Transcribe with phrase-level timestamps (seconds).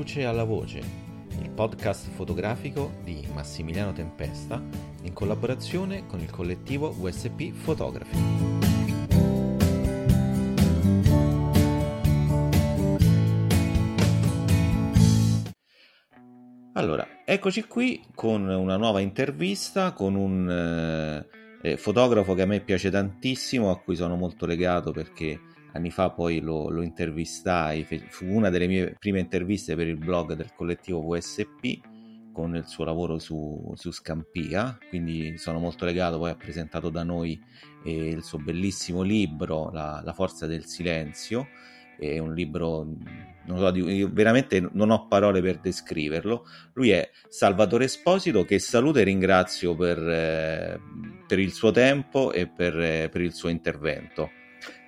[0.00, 0.78] luce alla voce,
[1.42, 4.58] il podcast fotografico di Massimiliano Tempesta
[5.02, 8.18] in collaborazione con il collettivo USP Photography.
[16.72, 22.60] Allora, eccoci qui con una nuova intervista con un eh, eh fotografo che a me
[22.60, 25.38] piace tantissimo, a cui sono molto legato perché
[25.72, 30.34] anni fa poi lo, lo intervistai, fu una delle mie prime interviste per il blog
[30.34, 31.80] del collettivo VSP
[32.32, 37.02] con il suo lavoro su, su Scampia, quindi sono molto legato, poi ha presentato da
[37.02, 37.40] noi
[37.84, 41.48] eh, il suo bellissimo libro La, La forza del silenzio,
[41.98, 42.96] è un libro,
[43.44, 46.46] non so, io veramente non ho parole per descriverlo.
[46.72, 50.80] Lui è Salvatore Esposito, che saluto e ringrazio per, eh,
[51.26, 54.30] per il suo tempo e per, eh, per il suo intervento.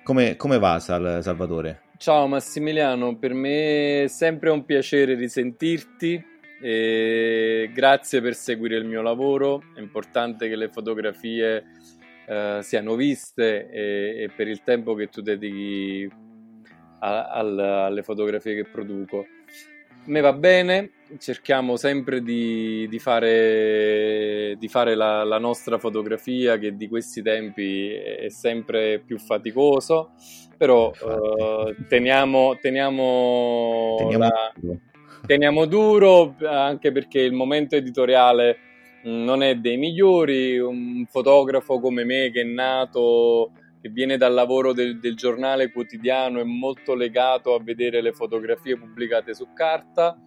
[0.03, 1.83] Come, come va Sal, Salvatore?
[1.95, 6.21] Ciao Massimiliano, per me è sempre un piacere risentirti
[6.61, 9.63] e grazie per seguire il mio lavoro.
[9.73, 11.63] È importante che le fotografie
[12.27, 16.11] eh, siano viste e, e, per il tempo che tu dedichi
[16.99, 19.25] a, a, alle fotografie che produco.
[20.05, 26.75] Me va bene, cerchiamo sempre di, di fare, di fare la, la, nostra fotografia che
[26.75, 30.11] di questi tempi è sempre più faticoso,
[30.57, 34.79] però uh, teniamo, teniamo, teniamo, la, duro.
[35.25, 38.57] teniamo duro anche perché il momento editoriale
[39.03, 43.51] non è dei migliori, un fotografo come me che è nato
[43.83, 48.77] che viene dal lavoro del, del, giornale quotidiano è molto legato a vedere le fotografie
[48.77, 50.17] pubblicate su carta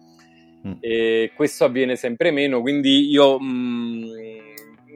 [0.67, 0.73] mm.
[0.79, 4.03] e questo avviene sempre meno, quindi io mh, mm,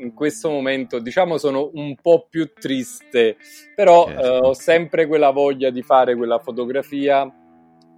[0.03, 3.37] in questo momento diciamo sono un po' più triste,
[3.75, 4.21] però certo.
[4.21, 7.27] eh, ho sempre quella voglia di fare quella fotografia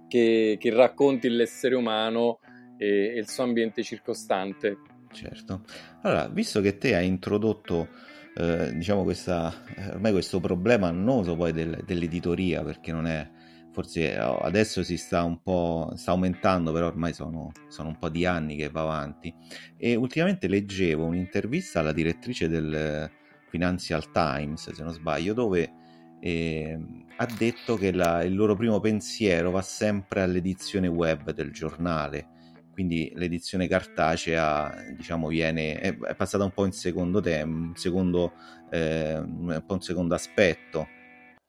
[0.08, 2.38] che, che racconti l'essere umano
[2.78, 4.78] e, e il suo ambiente circostante.
[5.12, 5.60] Certo.
[6.00, 7.88] Allora, visto che te hai introdotto
[8.36, 13.30] eh, diciamo questa, eh, ormai questo problema annoso poi del, dell'editoria perché non è
[13.70, 18.08] forse eh, adesso si sta un po' sta aumentando però ormai sono, sono un po'
[18.08, 19.32] di anni che va avanti.
[19.76, 23.10] E ultimamente leggevo un'intervista alla direttrice del
[23.48, 25.72] Financial Times se non sbaglio dove
[26.20, 26.78] eh,
[27.16, 32.33] ha detto che la, il loro primo pensiero va sempre all'edizione web del giornale
[32.74, 38.32] quindi l'edizione cartacea diciamo viene è, è passata un po' in secondo tempo secondo,
[38.70, 40.86] eh, un po' in secondo aspetto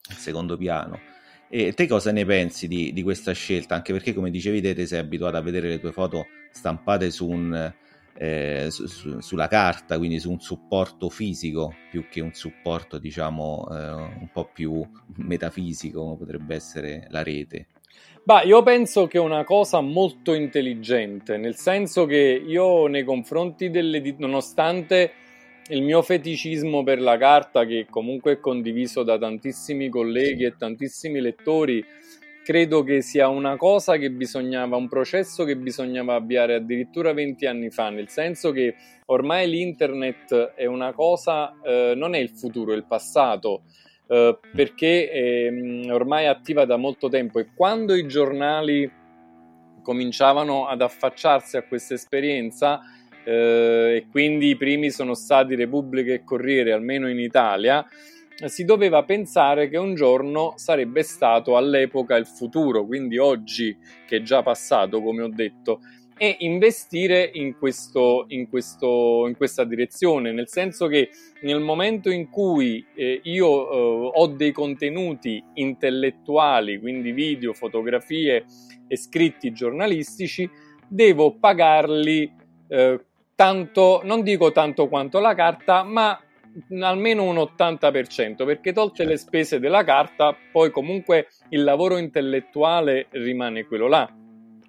[0.09, 0.99] in secondo piano.
[1.49, 3.75] E te cosa ne pensi di, di questa scelta?
[3.75, 7.27] Anche perché come dicevi te, te sei abituato a vedere le tue foto stampate su
[7.27, 7.73] un,
[8.17, 13.67] eh, su, su, sulla carta quindi su un supporto fisico più che un supporto diciamo
[13.69, 14.87] eh, un po' più
[15.17, 17.67] metafisico come potrebbe essere la rete
[18.23, 23.69] Bah, io penso che è una cosa molto intelligente, nel senso che io nei confronti
[23.69, 24.01] delle...
[24.17, 25.11] nonostante
[25.69, 31.19] il mio feticismo per la carta, che comunque è condiviso da tantissimi colleghi e tantissimi
[31.19, 31.83] lettori,
[32.43, 37.71] credo che sia una cosa che bisognava, un processo che bisognava avviare addirittura 20 anni
[37.71, 42.75] fa, nel senso che ormai l'internet è una cosa, eh, non è il futuro, è
[42.75, 43.63] il passato.
[44.07, 48.91] Eh, perché eh, ormai è attiva da molto tempo e quando i giornali
[49.81, 52.81] cominciavano ad affacciarsi a questa esperienza
[53.23, 57.83] eh, e quindi i primi sono stati Repubblica e Corriere, almeno in Italia,
[58.45, 64.21] si doveva pensare che un giorno sarebbe stato all'epoca il futuro, quindi oggi che è
[64.21, 65.79] già passato, come ho detto,
[66.17, 71.09] e investire in, questo, in, questo, in questa direzione, nel senso che
[71.41, 78.45] nel momento in cui eh, io eh, ho dei contenuti intellettuali, quindi video, fotografie
[78.87, 80.49] e scritti giornalistici,
[80.87, 82.31] devo pagarli
[82.69, 82.99] eh,
[83.35, 86.17] tanto, non dico tanto quanto la carta, ma
[86.79, 89.25] almeno un 80%, perché tolte le certo.
[89.25, 94.09] spese della carta, poi comunque il lavoro intellettuale rimane quello là.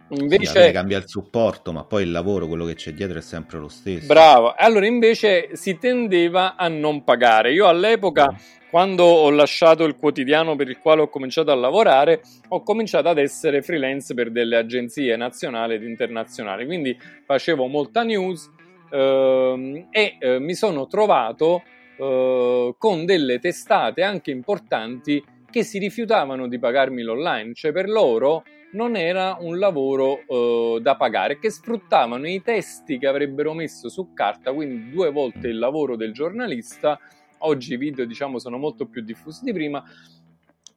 [0.09, 3.59] Invece sì, cambia il supporto, ma poi il lavoro, quello che c'è dietro è sempre
[3.59, 4.07] lo stesso.
[4.07, 4.55] Bravo.
[4.57, 7.53] Allora invece si tendeva a non pagare.
[7.53, 8.33] Io all'epoca,
[8.71, 13.19] quando ho lasciato il quotidiano per il quale ho cominciato a lavorare, ho cominciato ad
[13.19, 16.67] essere freelance per delle agenzie nazionali ed internazionali.
[16.67, 18.49] Quindi facevo molta news
[18.91, 21.63] ehm, e eh, mi sono trovato
[21.99, 28.45] eh, con delle testate anche importanti che si rifiutavano di pagarmi l'online, cioè per loro
[28.77, 34.13] non era un lavoro uh, da pagare, che sfruttavano i testi che avrebbero messo su
[34.13, 37.01] carta, quindi due volte il lavoro del giornalista.
[37.39, 39.83] Oggi i video, diciamo, sono molto più diffusi di prima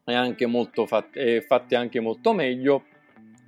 [0.06, 2.86] e anche molto fatti, eh, fatti anche molto meglio.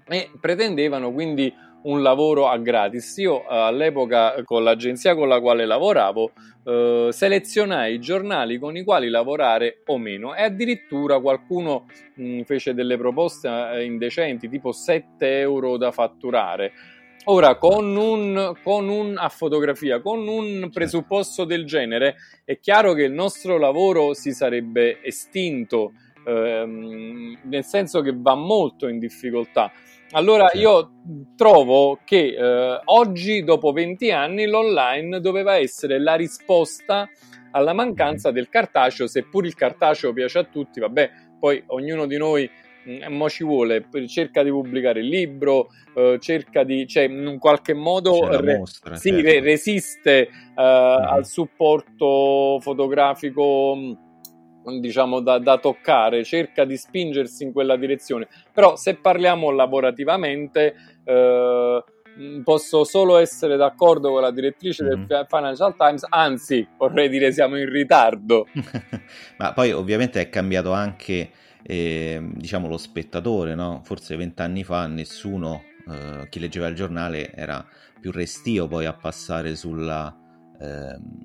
[0.07, 3.17] e pretendevano quindi un lavoro a gratis.
[3.17, 6.31] Io eh, all'epoca con l'agenzia con la quale lavoravo
[6.63, 12.73] eh, selezionai i giornali con i quali lavorare o meno e addirittura qualcuno mh, fece
[12.73, 16.71] delle proposte eh, indecenti tipo 7 euro da fatturare.
[17.25, 20.69] Ora, con un, con un, a fotografia, con un certo.
[20.69, 25.91] presupposto del genere, è chiaro che il nostro lavoro si sarebbe estinto,
[26.25, 29.71] ehm, nel senso che va molto in difficoltà.
[30.13, 30.91] Allora io
[31.37, 37.09] trovo che eh, oggi, dopo 20 anni, l'online doveva essere la risposta
[37.51, 42.49] alla mancanza del cartaceo, seppur il cartaceo piace a tutti, vabbè, poi ognuno di noi
[42.83, 47.37] mh, mm, mo ci vuole, cerca di pubblicare il libro, eh, cerca di, cioè in
[47.39, 49.25] qualche modo re, mostra, sì, certo.
[49.25, 50.29] re, resiste eh,
[50.59, 51.07] mm-hmm.
[51.07, 53.91] al supporto fotografico mm,
[54.79, 58.27] diciamo da, da, toccare, cerca di spingersi in quella direzione.
[58.53, 61.83] Però se parliamo lavorativamente, eh,
[62.43, 65.03] posso solo essere d'accordo con la direttrice mm-hmm.
[65.05, 68.47] del Financial Times, anzi vorrei dire siamo in ritardo.
[69.37, 71.31] Ma poi ovviamente è cambiato anche
[71.63, 73.81] eh, diciamo lo spettatore, no?
[73.83, 77.65] Forse vent'anni fa nessuno, eh, chi leggeva il giornale era
[77.99, 80.20] più restio poi a passare sulla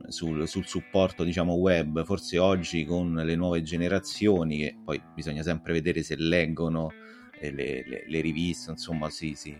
[0.08, 5.72] sul, sul, supporto diciamo web forse oggi con le nuove generazioni che poi bisogna sempre
[5.72, 6.92] vedere se leggono
[7.38, 9.54] eh, le, le, le, riviste insomma sì sì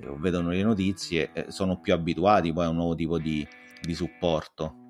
[0.00, 3.46] eh, o vedono le notizie eh, sono più abituati poi a un nuovo tipo di,
[3.80, 4.82] di supporto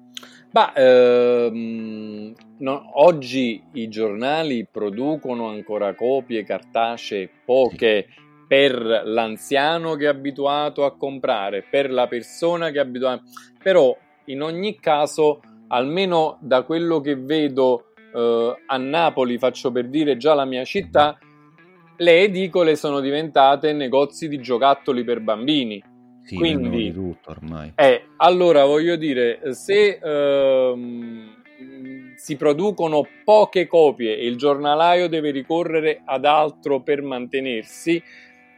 [0.55, 8.23] Bah, ehm, no, oggi i giornali producono ancora copie cartacee, poche sì.
[8.47, 13.23] per l'anziano che è abituato a comprare, per la persona che è abituata.
[13.61, 20.17] Però in ogni caso, almeno da quello che vedo eh, a Napoli, faccio per dire
[20.17, 21.19] già la mia città,
[21.97, 25.83] le edicole sono diventate negozi di giocattoli per bambini.
[26.23, 27.73] Sì, Quindi, tutto ormai.
[27.75, 31.35] Eh, allora voglio dire, se ehm,
[32.17, 38.03] si producono poche copie e il giornalaio deve ricorrere ad altro per mantenersi,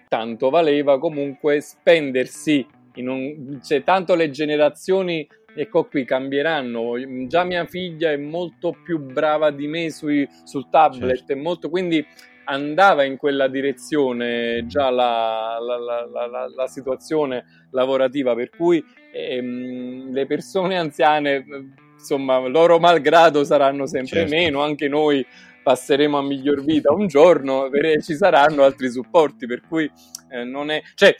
[0.08, 2.64] tanto valeva comunque spendersi
[2.96, 6.92] un, cioè, tanto le generazioni ecco qui cambieranno.
[7.26, 11.36] Già mia figlia è molto più brava di me sui, sul tablet, certo.
[11.36, 12.04] molto, quindi
[12.48, 20.26] andava in quella direzione già la, la, la, la situazione lavorativa, per cui ehm, le
[20.26, 21.44] persone anziane,
[21.94, 24.34] insomma, loro malgrado saranno sempre certo.
[24.34, 25.26] meno, anche noi
[25.62, 27.68] passeremo a miglior vita un giorno,
[28.00, 29.90] ci saranno altri supporti, per cui
[30.30, 30.80] eh, non è...
[30.94, 31.16] Cioè,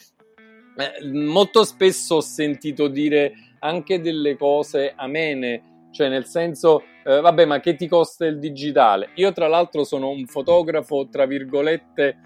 [0.77, 7.47] eh, molto spesso ho sentito dire anche delle cose amene, cioè nel senso, eh, vabbè,
[7.47, 9.11] ma che ti costa il digitale?
[9.15, 12.17] Io tra l'altro sono un fotografo, tra virgolette,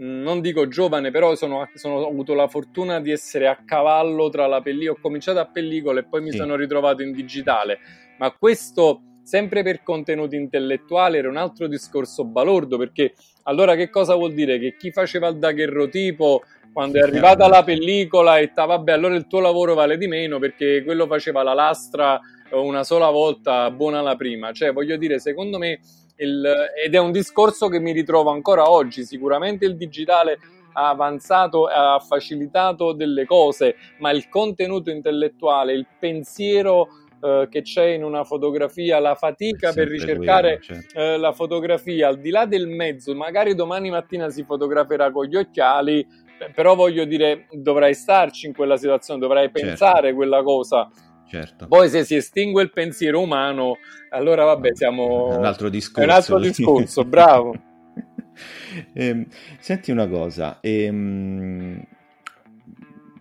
[0.00, 4.28] mm, non dico giovane, però sono, sono, ho avuto la fortuna di essere a cavallo
[4.28, 6.36] tra la pellicola, ho cominciato a pellicola e poi mi sì.
[6.36, 7.78] sono ritrovato in digitale,
[8.18, 14.14] ma questo sempre per contenuti intellettuali era un altro discorso balordo, perché allora che cosa
[14.14, 14.60] vuol dire?
[14.60, 16.42] Che chi faceva il daguerrotipo
[16.76, 20.38] quando è arrivata la pellicola e ta, vabbè allora il tuo lavoro vale di meno
[20.38, 22.20] perché quello faceva la lastra
[22.50, 25.80] una sola volta buona la prima cioè voglio dire secondo me
[26.16, 26.46] il,
[26.84, 29.04] ed è un discorso che mi ritrovo ancora oggi.
[29.04, 30.38] Sicuramente il digitale
[30.74, 36.88] ha avanzato ha facilitato delle cose ma il contenuto intellettuale il pensiero
[37.22, 40.98] eh, che c'è in una fotografia, la fatica per ricercare quello, certo.
[41.00, 45.36] eh, la fotografia, al di là del mezzo, magari domani mattina si fotograferà con gli
[45.36, 46.06] occhiali,
[46.54, 49.60] però voglio dire, dovrai starci in quella situazione, dovrai certo.
[49.60, 50.90] pensare quella cosa.
[51.28, 51.66] Certo.
[51.66, 53.78] Poi se si estingue il pensiero umano,
[54.10, 55.36] allora vabbè, siamo...
[55.36, 56.00] Un altro discorso.
[56.00, 57.54] È un altro discorso, bravo.
[58.92, 59.26] eh,
[59.58, 61.82] senti una cosa, ehm,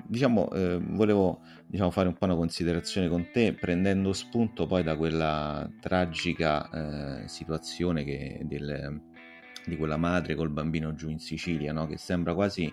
[0.08, 4.96] diciamo, eh, volevo diciamo, fare un po' una considerazione con te, prendendo spunto poi da
[4.96, 6.70] quella tragica
[7.24, 9.02] eh, situazione che del
[9.70, 11.88] di quella madre col bambino giù in Sicilia, no?
[11.88, 12.72] che sembra quasi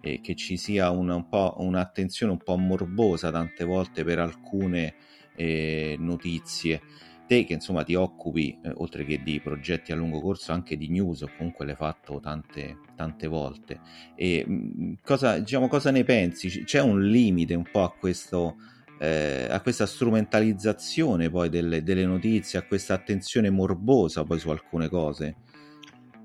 [0.00, 4.94] eh, che ci sia una, un po' un'attenzione un po' morbosa tante volte per alcune
[5.36, 6.82] eh, notizie.
[7.26, 10.88] Te che insomma ti occupi, eh, oltre che di progetti a lungo corso, anche di
[10.88, 13.80] news, o comunque l'hai fatto tante, tante volte.
[14.14, 16.64] E, mm, cosa, diciamo, cosa ne pensi?
[16.64, 18.56] C'è un limite un po' a questo...
[18.96, 24.88] Eh, a questa strumentalizzazione poi delle, delle notizie, a questa attenzione morbosa poi su alcune
[24.88, 25.34] cose?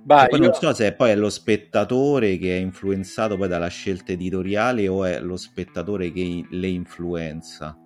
[0.03, 0.45] Bah, poi io...
[0.45, 5.05] non so se poi è lo spettatore che è influenzato poi dalla scelta editoriale o
[5.05, 7.77] è lo spettatore che le influenza.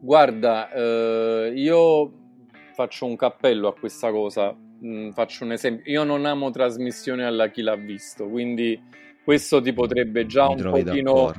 [0.00, 2.12] Guarda, eh, io
[2.74, 5.92] faccio un cappello a questa cosa, mm, faccio un esempio.
[5.92, 8.80] Io non amo trasmissione alla chi l'ha visto, quindi
[9.24, 11.32] questo ti potrebbe già un pochino,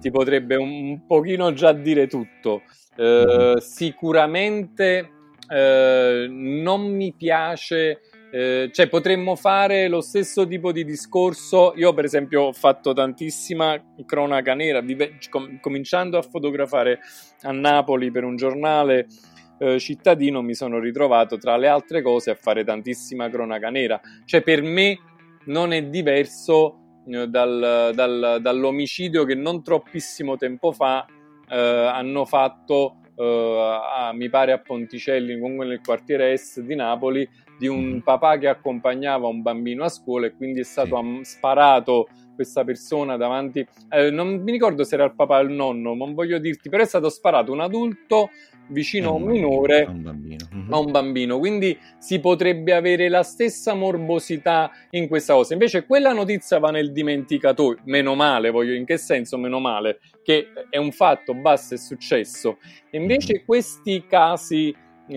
[0.00, 2.62] ti potrebbe un pochino già dire tutto.
[2.96, 3.56] Eh, mm-hmm.
[3.56, 5.10] Sicuramente
[5.48, 8.00] eh, non mi piace
[8.32, 11.72] eh, cioè potremmo fare lo stesso tipo di discorso.
[11.76, 17.00] Io, per esempio, ho fatto tantissima cronaca nera, vive, com- cominciando a fotografare
[17.42, 19.06] a Napoli per un giornale
[19.58, 24.00] eh, cittadino, mi sono ritrovato tra le altre cose a fare tantissima cronaca nera.
[24.24, 24.98] Cioè, per me
[25.46, 31.04] non è diverso eh, dal, dal, dall'omicidio che non troppissimo tempo fa
[31.48, 32.94] eh, hanno fatto.
[33.22, 37.28] A, mi pare a Ponticelli, comunque nel quartiere est di Napoli,
[37.60, 37.98] di un mm-hmm.
[37.98, 40.94] papà che accompagnava un bambino a scuola e quindi è stato sì.
[40.94, 45.50] am- sparato questa persona davanti, eh, non mi ricordo se era il papà o il
[45.50, 48.30] nonno, non voglio dirti, però è stato sparato un adulto
[48.68, 50.48] vicino a un minore, a un, bambino.
[50.54, 50.72] Mm-hmm.
[50.72, 55.52] a un bambino, quindi si potrebbe avere la stessa morbosità in questa cosa.
[55.52, 60.46] Invece quella notizia va nel dimenticatoio, meno male, voglio in che senso meno male, che
[60.70, 62.56] è un fatto, basta, è successo.
[62.92, 63.44] Invece mm-hmm.
[63.44, 64.74] questi casi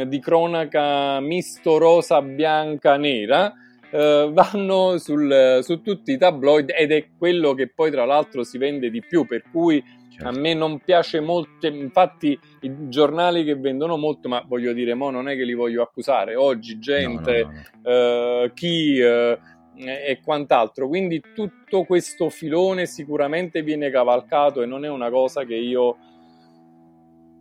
[0.07, 3.53] di cronaca misto rosa, bianca, nera,
[3.91, 8.57] eh, vanno sul, su tutti i tabloid ed è quello che poi tra l'altro si
[8.57, 10.27] vende di più, per cui certo.
[10.27, 15.12] a me non piace molto, infatti i giornali che vendono molto, ma voglio dire, mo
[15.12, 18.97] non è che li voglio accusare, oggi gente, no, no, no, eh, chi...
[18.97, 19.38] Eh,
[19.75, 20.88] e quant'altro.
[20.88, 25.97] Quindi tutto questo filone sicuramente viene cavalcato e non è una cosa che io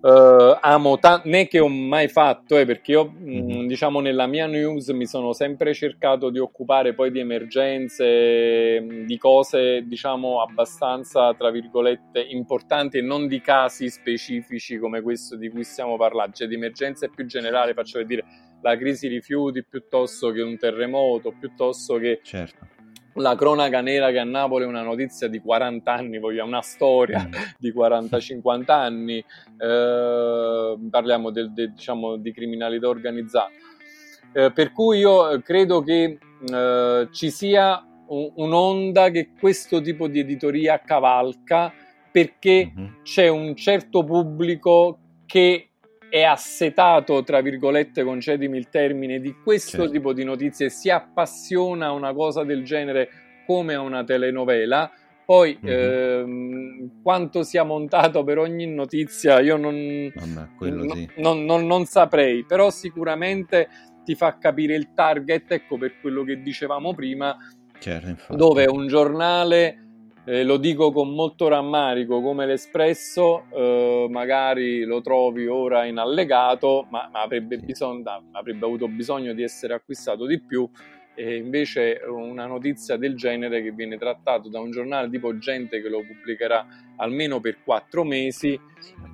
[0.02, 3.66] Uh, amo tanto, né che ho mai fatto, eh, perché io, mh, mm-hmm.
[3.68, 9.82] diciamo, nella mia news mi sono sempre cercato di occupare poi di emergenze, di cose,
[9.87, 15.97] diciamo, abbastanza, tra virgolette, importanti e non di casi specifici come questo di cui stiamo
[15.97, 18.25] parlando, cioè di emergenze più generali, faccio per dire
[18.61, 22.73] la crisi rifiuti piuttosto che un terremoto, piuttosto che certo
[23.14, 27.26] la cronaca nera che a Napoli è una notizia di 40 anni, vogliamo una storia
[27.26, 27.33] mm.
[27.59, 29.25] di 40-50 anni,
[29.59, 33.50] eh, parliamo del, de, diciamo, di criminalità organizzata.
[34.33, 36.19] Eh, per cui io credo che
[36.50, 41.73] eh, ci sia un, un'onda che questo tipo di editoria cavalca
[42.11, 42.92] perché mm-hmm.
[43.02, 45.72] c'è un certo pubblico che
[46.12, 49.92] è assetato, tra virgolette, concedimi il termine, di questo certo.
[49.92, 53.09] tipo di notizie, si appassiona a una cosa del genere
[53.47, 54.92] come a una telenovela.
[55.25, 55.75] Poi mm-hmm.
[55.75, 61.09] ehm, quanto sia montato per ogni notizia io non, Vabbè, sì.
[61.16, 63.69] non, non, non saprei, però sicuramente
[64.04, 67.35] ti fa capire il target, ecco per quello che dicevamo prima,
[67.78, 69.91] certo, dove un giornale
[70.25, 76.87] eh, lo dico con molto rammarico come l'Espresso, eh, magari lo trovi ora in allegato,
[76.91, 80.69] ma, ma avrebbe, bisogno, avrebbe, avuto bisogno di essere acquistato di più.
[81.14, 85.88] E invece una notizia del genere che viene trattato da un giornale tipo gente che
[85.91, 88.59] lo pubblicherà almeno per quattro mesi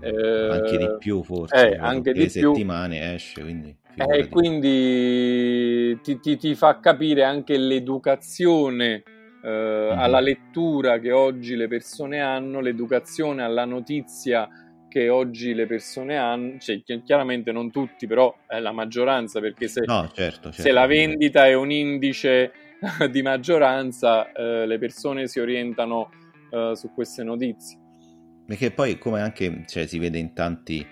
[0.00, 2.54] eh, anche di più forse eh, anche di più.
[2.54, 9.02] settimane esce quindi e eh, quindi ti, ti, ti fa capire anche l'educazione
[9.42, 9.98] eh, mm-hmm.
[9.98, 14.48] alla lettura che oggi le persone hanno, l'educazione alla notizia
[14.88, 19.82] che oggi le persone hanno, cioè, chiaramente non tutti, però è la maggioranza, perché se,
[19.84, 20.62] no, certo, certo.
[20.62, 22.52] se la vendita è un indice
[23.10, 26.10] di maggioranza, eh, le persone si orientano
[26.50, 27.78] eh, su queste notizie.
[28.46, 30.84] Perché poi, come anche cioè, si vede in tanti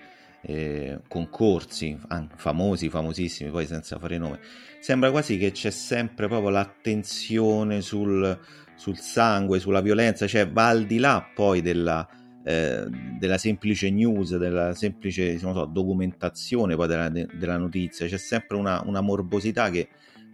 [0.49, 1.99] eh, concorsi
[2.37, 4.39] famosi, famosissimi, poi senza fare nome,
[4.79, 8.39] sembra quasi che c'è sempre proprio l'attenzione sul,
[8.75, 12.07] sul sangue, sulla violenza, cioè va al di là poi della,
[12.45, 12.85] eh,
[13.19, 19.01] della semplice news, della semplice so, documentazione poi della, della, notizia, c'è sempre una, una,
[19.01, 19.89] morbosità che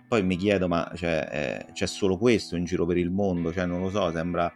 [0.08, 3.66] poi mi chiedo ma cioè, eh, c'è solo questo in giro per il mondo, cioè
[3.66, 4.54] non lo so, sembra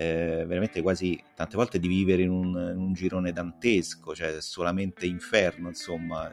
[0.00, 5.04] eh, veramente quasi tante volte di vivere in un, in un girone dantesco, cioè solamente
[5.04, 6.32] inferno, insomma.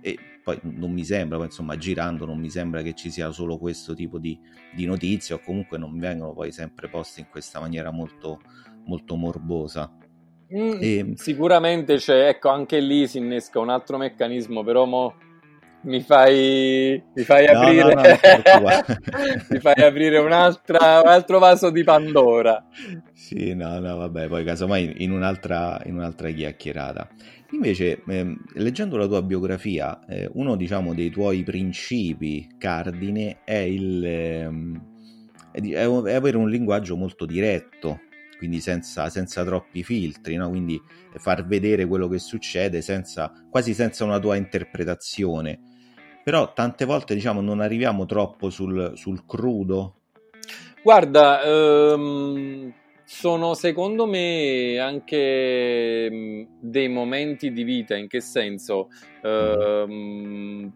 [0.00, 3.58] E poi non mi sembra, poi, insomma, girando non mi sembra che ci sia solo
[3.58, 4.38] questo tipo di,
[4.72, 8.40] di notizie o comunque non vengono poi sempre poste in questa maniera molto,
[8.84, 9.92] molto morbosa.
[10.54, 11.12] Mm, e...
[11.16, 15.14] Sicuramente c'è, ecco, anche lì si innesca un altro meccanismo, però mo
[15.82, 18.02] mi fai, mi fai no, aprire, no,
[18.60, 18.80] no,
[19.50, 22.66] mi fai aprire un altro vaso di Pandora.
[23.12, 27.08] Sì, no, no, vabbè, poi casomai in un'altra, in un'altra chiacchierata.
[27.52, 34.04] Invece, eh, leggendo la tua biografia, eh, uno diciamo dei tuoi principi cardine è, il,
[34.04, 34.50] eh,
[35.52, 35.82] è
[36.12, 38.00] avere un linguaggio molto diretto,
[38.36, 40.48] quindi senza, senza troppi filtri, no?
[40.48, 40.80] quindi
[41.16, 45.67] far vedere quello che succede senza, quasi senza una tua interpretazione.
[46.28, 49.94] Però tante volte diciamo non arriviamo troppo sul, sul crudo.
[50.82, 52.70] Guarda, ehm,
[53.02, 58.88] sono secondo me anche mm, dei momenti di vita, in che senso?
[59.22, 60.70] Ehm,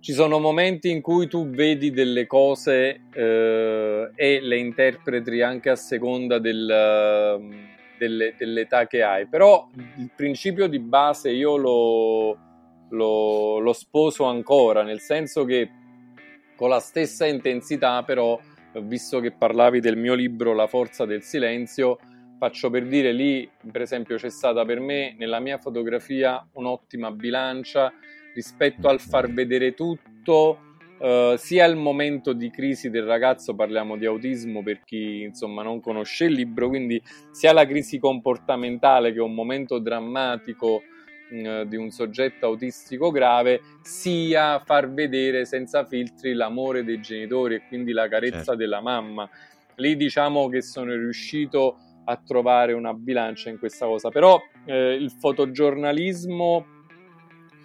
[0.00, 5.76] ci sono momenti in cui tu vedi delle cose eh, e le interpreti anche a
[5.76, 7.38] seconda del,
[7.98, 12.49] delle, dell'età che hai, però il principio di base io lo,
[12.90, 15.70] lo, lo sposo ancora, nel senso che
[16.56, 18.38] con la stessa intensità però
[18.82, 21.98] visto che parlavi del mio libro La forza del silenzio,
[22.38, 27.92] faccio per dire lì, per esempio, c'è stata per me nella mia fotografia un'ottima bilancia
[28.34, 30.58] rispetto al far vedere tutto,
[31.00, 35.80] eh, sia il momento di crisi del ragazzo, parliamo di autismo per chi insomma non
[35.80, 40.82] conosce il libro, quindi sia la crisi comportamentale che è un momento drammatico
[41.30, 47.62] eh, di un soggetto autistico grave sia far vedere senza filtri l'amore dei genitori e
[47.68, 48.56] quindi la carezza certo.
[48.56, 49.28] della mamma.
[49.76, 55.10] Lì diciamo che sono riuscito a trovare una bilancia in questa cosa, però eh, il
[55.10, 56.66] fotogiornalismo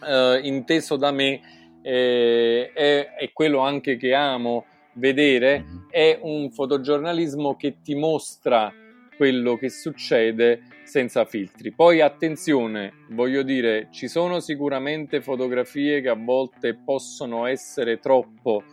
[0.05, 1.41] eh, inteso da me
[1.81, 5.77] eh, è, è quello anche che amo vedere, mm-hmm.
[5.89, 8.71] è un fotogiornalismo che ti mostra
[9.17, 11.73] quello che succede senza filtri.
[11.73, 18.63] Poi attenzione, voglio dire, ci sono sicuramente fotografie che a volte possono essere troppo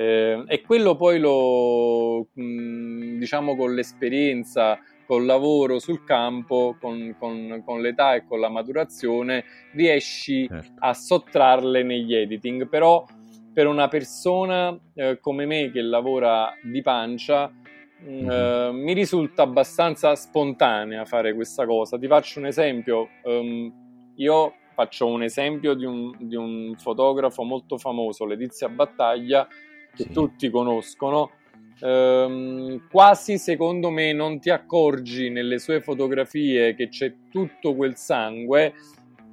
[0.00, 7.62] eh, e quello poi lo mh, diciamo con l'esperienza, col lavoro sul campo, con, con,
[7.64, 10.72] con, l'età e con la maturazione, riesci certo.
[10.78, 12.68] a sottrarle negli editing.
[12.68, 13.04] Però
[13.52, 17.52] per una persona eh, come me che lavora di pancia,
[18.02, 21.98] Uh, mi risulta abbastanza spontanea fare questa cosa.
[21.98, 23.08] Ti faccio un esempio.
[23.24, 29.46] Um, io faccio un esempio di un, di un, fotografo molto famoso, Letizia Battaglia,
[29.94, 30.10] che sì.
[30.10, 31.32] tutti conoscono.
[31.80, 38.74] Um, quasi secondo me non ti accorgi nelle sue fotografie che c'è tutto quel sangue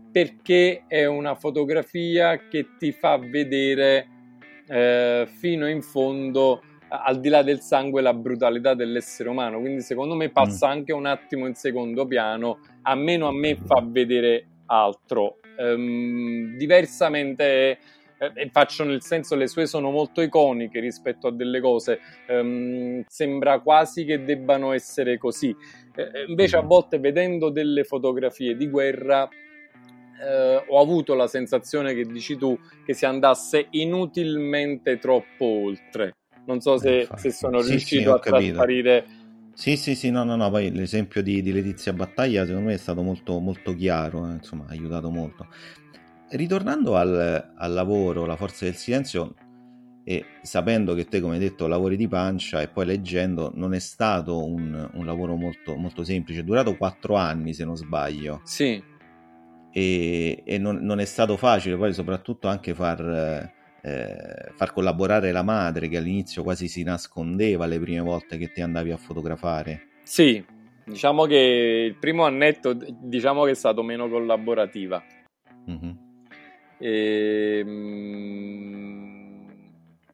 [0.10, 4.08] perché è una fotografia che ti fa vedere
[4.68, 9.60] eh, fino in fondo al di là del sangue la brutalità dell'essere umano.
[9.60, 10.72] Quindi secondo me passa mm.
[10.72, 12.60] anche un attimo in secondo piano.
[12.84, 15.40] A meno a me fa vedere altro.
[15.58, 17.80] Um, diversamente
[18.20, 22.00] eh, faccio nel senso le sue sono molto iconiche rispetto a delle cose.
[22.28, 25.56] Um, sembra quasi che debbano essere così.
[25.96, 26.68] Eh, invece a mm.
[26.68, 29.28] volte vedendo delle fotografie di guerra
[30.20, 36.17] eh, ho avuto la sensazione che dici tu che si andasse inutilmente troppo oltre
[36.48, 39.06] non so se, se sono sì, riuscito sì, a trasparire.
[39.54, 42.78] Sì, sì, sì, no, no, no, poi l'esempio di, di Letizia Battaglia secondo me è
[42.78, 45.48] stato molto, molto chiaro, eh, insomma, ha aiutato molto.
[46.30, 49.34] Ritornando al, al lavoro, la forza del silenzio,
[50.04, 53.80] e sapendo che te, come hai detto, lavori di pancia e poi leggendo, non è
[53.80, 58.40] stato un, un lavoro molto, molto semplice, è durato quattro anni se non sbaglio.
[58.44, 58.82] Sì.
[59.72, 65.44] E, e non, non, è stato facile poi soprattutto anche far eh, far collaborare la
[65.44, 69.88] madre che all'inizio quasi si nascondeva le prime volte che ti andavi a fotografare.
[70.04, 70.44] Sì,
[70.86, 75.04] diciamo che il primo annetto diciamo che è stato meno collaborativa.
[75.70, 75.92] Mm-hmm.
[76.80, 79.16] E, mm...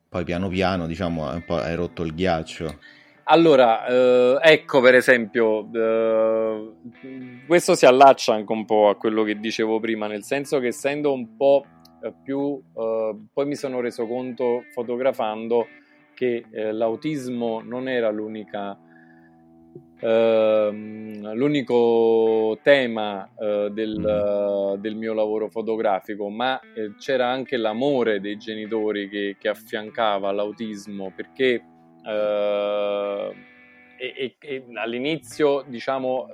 [0.09, 2.79] Poi piano piano diciamo hai rotto il ghiaccio.
[3.25, 6.73] Allora, eh, ecco per esempio, eh,
[7.47, 11.13] questo si allaccia anche un po' a quello che dicevo prima, nel senso che essendo
[11.13, 15.67] un po' Eh, più eh, poi mi sono reso conto fotografando
[16.13, 18.77] che eh, l'autismo non era l'unica
[20.03, 20.69] Uh,
[21.33, 28.37] l'unico tema uh, del, uh, del, mio lavoro fotografico, ma eh, c'era anche l'amore dei
[28.37, 31.63] genitori che, che affiancava l'autismo, perché
[32.03, 33.33] e,
[33.97, 36.27] e, e all'inizio, diciamo,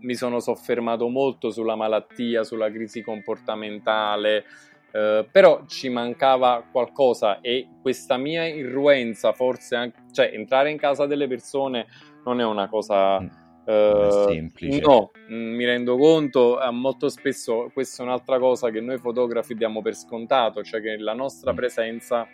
[0.00, 4.44] mi sono soffermato molto sulla malattia, sulla crisi comportamentale,
[4.92, 11.06] eh, però ci mancava qualcosa e questa mia irruenza, forse anche, cioè entrare in casa
[11.06, 11.86] delle persone
[12.24, 13.20] non è una cosa...
[13.20, 13.26] Mm.
[13.66, 14.78] Uh, semplice.
[14.78, 19.56] No, mm, mi rendo conto, eh, molto spesso questa è un'altra cosa che noi fotografi
[19.56, 21.56] diamo per scontato, cioè che la nostra mm.
[21.56, 22.28] presenza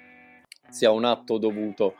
[0.69, 1.95] sia un atto dovuto.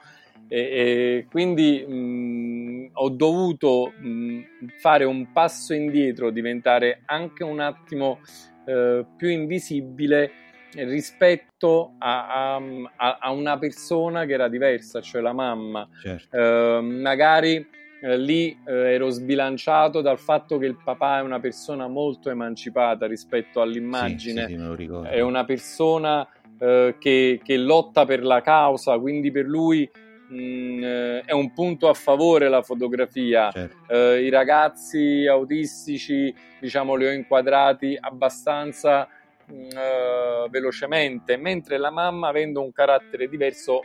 [0.49, 2.62] E, e quindi mh,
[2.93, 4.41] ho dovuto mh,
[4.79, 8.21] fare un passo indietro, diventare anche un attimo
[8.65, 10.33] eh, più invisibile
[10.75, 15.87] rispetto a, a, a, una persona che era diversa, cioè la mamma.
[16.01, 16.37] Certo.
[16.37, 17.67] Eh, magari
[18.01, 23.07] eh, lì eh, ero sbilanciato dal fatto che il papà è una persona molto emancipata
[23.07, 26.27] rispetto all'immagine, sì, sì, sì, è una persona
[26.59, 29.89] eh, che, che lotta per la causa, quindi per lui
[30.33, 33.51] mh, mm, eh, è un punto a favore la fotografia.
[33.51, 33.93] Certo.
[33.93, 39.07] Eh, I ragazzi autistici, diciamo, li ho inquadrati abbastanza
[39.47, 43.83] mh, mm, eh, velocemente, mentre la mamma, avendo un carattere diverso,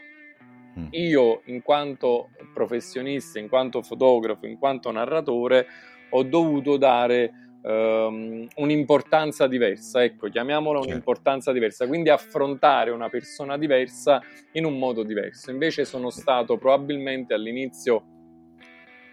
[0.80, 0.88] mm.
[0.92, 5.68] io in quanto professionista, in quanto fotografo, in quanto narratore,
[6.12, 10.94] ho dovuto dare um, un'importanza diversa, ecco, chiamiamola certo.
[10.94, 14.22] un'importanza diversa, quindi affrontare una persona diversa
[14.54, 15.52] in un modo diverso.
[15.52, 18.16] Invece sono stato probabilmente all'inizio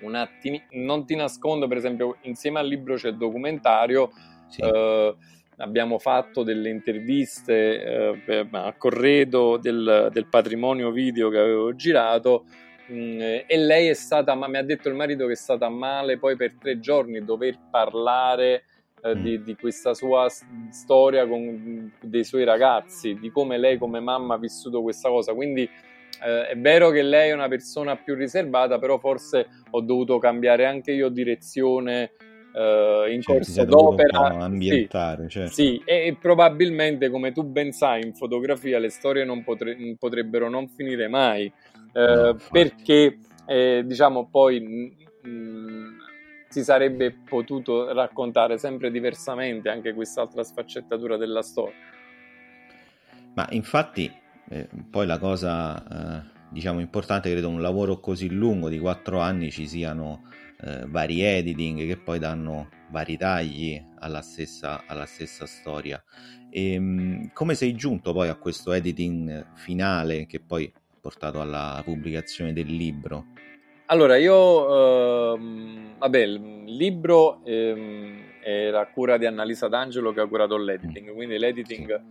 [0.00, 4.10] un attimo, non ti nascondo, per esempio, insieme al libro c'è il documentario,
[4.48, 4.62] sì.
[4.62, 5.16] uh,
[5.56, 12.44] abbiamo fatto delle interviste uh, a corredo del, del patrimonio video che avevo girato
[12.86, 16.36] e lei è stata, ma mi ha detto il marito che è stata male poi
[16.36, 18.64] per tre giorni dover parlare
[19.02, 19.22] eh, mm.
[19.22, 20.26] di, di, questa sua
[20.70, 25.34] storia con dei suoi ragazzi, di come lei come mamma ha vissuto questa cosa.
[25.34, 25.68] Quindi
[26.22, 30.66] eh, è vero che lei è una persona più riservata, però forse ho dovuto cambiare
[30.66, 32.12] anche io direzione
[32.54, 35.52] Uh, in cioè, corso d'opera ambientare, sì, certo.
[35.54, 40.48] sì e, e, probabilmente come tu ben sai in fotografia le storie non potre- potrebbero
[40.48, 41.52] non finire mai
[41.94, 44.60] eh, perché eh, diciamo poi
[45.22, 45.96] mh, mh,
[46.48, 51.74] si sarebbe potuto raccontare sempre diversamente anche quest'altra sfaccettatura della storia.
[53.34, 54.12] Ma infatti
[54.50, 59.50] eh, poi la cosa eh, diciamo importante credo un lavoro così lungo di quattro anni
[59.50, 60.22] ci siano
[60.60, 66.02] eh, vari editing che poi danno vari tagli alla stessa, alla stessa storia.
[66.50, 70.72] E, mh, come sei giunto poi a questo editing finale che poi
[71.04, 73.26] portato alla pubblicazione del libro?
[73.86, 80.26] Allora, io, ehm, vabbè, il libro ehm, era a cura di Annalisa D'Angelo che ha
[80.26, 81.14] curato l'editing, mm.
[81.14, 82.02] quindi l'editing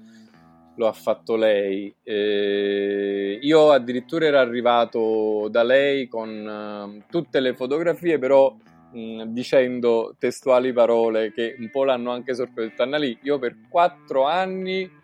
[0.76, 1.92] lo ha fatto lei.
[2.04, 8.56] Eh, io addirittura ero arrivato da lei con uh, tutte le fotografie, però
[8.92, 12.74] mh, mm, dicendo testuali parole che un po' l'hanno anche sorpreso.
[12.78, 15.02] Annalì, io per quattro anni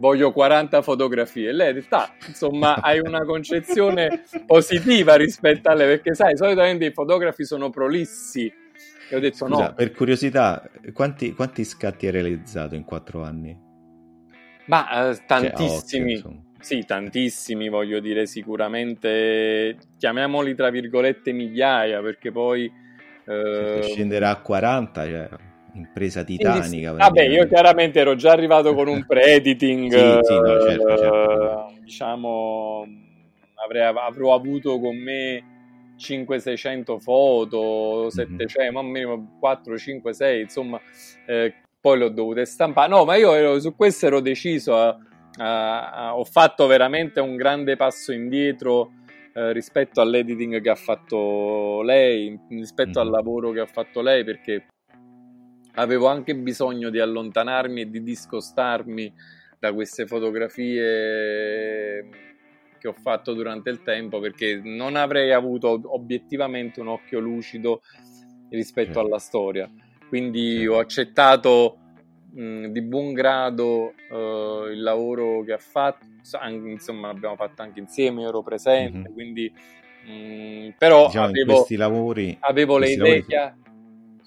[0.00, 1.52] voglio 40 fotografie.
[1.52, 6.86] Lei ha detto, ah, insomma, hai una concezione positiva rispetto a lei, perché sai, solitamente
[6.86, 8.52] i fotografi sono prolissi.
[9.10, 9.74] E ho detto Scusa, no.
[9.74, 13.56] Per curiosità, quanti, quanti, scatti hai realizzato in quattro anni?
[14.66, 16.16] Ma eh, tantissimi.
[16.16, 22.70] Cioè, occhio, sì, tantissimi, voglio dire, sicuramente, chiamiamoli tra virgolette migliaia, perché poi...
[23.26, 23.80] Eh...
[23.82, 25.28] scenderà a 40, cioè
[25.74, 26.92] impresa titanica.
[26.92, 31.68] Vabbè, io chiaramente ero già arrivato con un pre-editing, sì, sì, no, certo, certo.
[31.68, 32.86] Eh, diciamo,
[33.64, 35.44] avrei, avrò avuto con me
[35.98, 39.08] 500-600 foto, 700, mm-hmm.
[39.08, 40.80] ma 4, 5, 6, insomma,
[41.26, 42.88] eh, poi le ho dovute stampare.
[42.88, 44.96] No, ma io ero, su questo ero deciso, a,
[45.36, 48.92] a, a, ho fatto veramente un grande passo indietro
[49.34, 53.08] eh, rispetto all'editing che ha fatto lei, rispetto mm-hmm.
[53.08, 54.66] al lavoro che ha fatto lei, perché
[55.80, 59.12] avevo anche bisogno di allontanarmi e di discostarmi
[59.58, 62.08] da queste fotografie
[62.78, 67.82] che ho fatto durante il tempo perché non avrei avuto obiettivamente un occhio lucido
[68.50, 69.00] rispetto certo.
[69.00, 69.70] alla storia.
[70.08, 70.72] Quindi certo.
[70.72, 71.78] ho accettato
[72.32, 76.06] mh, di buon grado uh, il lavoro che ha fatto,
[76.48, 79.12] insomma l'abbiamo fatto anche insieme, ero presente, mm-hmm.
[79.12, 79.52] quindi
[80.06, 83.56] mh, però diciamo, avevo, lavori, avevo le idee chiare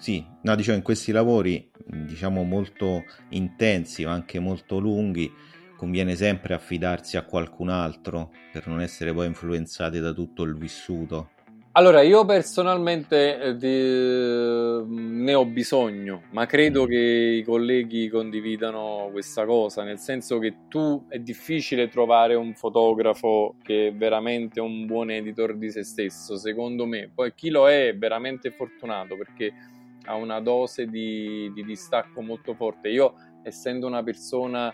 [0.04, 5.32] sì, no, diciamo in questi lavori, diciamo molto intensi, ma anche molto lunghi,
[5.78, 11.30] conviene sempre affidarsi a qualcun altro per non essere poi influenzati da tutto il vissuto.
[11.76, 14.86] Allora, io personalmente eh, di...
[14.86, 16.88] ne ho bisogno, ma credo mm.
[16.88, 23.56] che i colleghi condividano questa cosa, nel senso che tu è difficile trovare un fotografo
[23.64, 27.10] che è veramente un buon editor di se stesso, secondo me.
[27.12, 29.72] Poi chi lo è è veramente fortunato perché
[30.06, 32.90] ha una dose di, di distacco molto forte.
[32.90, 33.14] Io,
[33.44, 34.74] essendo una persona,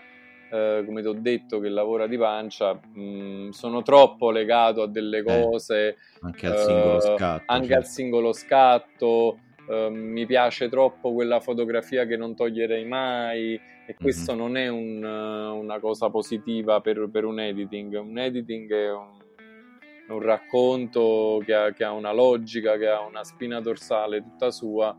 [0.50, 4.88] eh, come ti ho detto, che lavora di pancia, mh, mm, sono troppo legato a
[4.88, 5.88] delle eh, cose.
[5.88, 7.42] Eh, anche al singolo scatto.
[7.46, 7.76] Anche cioè.
[7.76, 9.38] al singolo scatto.
[9.70, 14.40] Uh, mi piace troppo quella fotografia che non toglierei mai e questo mm-hmm.
[14.40, 17.94] non è un, una cosa positiva per, per, un editing.
[17.94, 19.18] Un editing è un,
[20.08, 24.96] un racconto che ha, che ha, una logica, che ha una spina dorsale tutta sua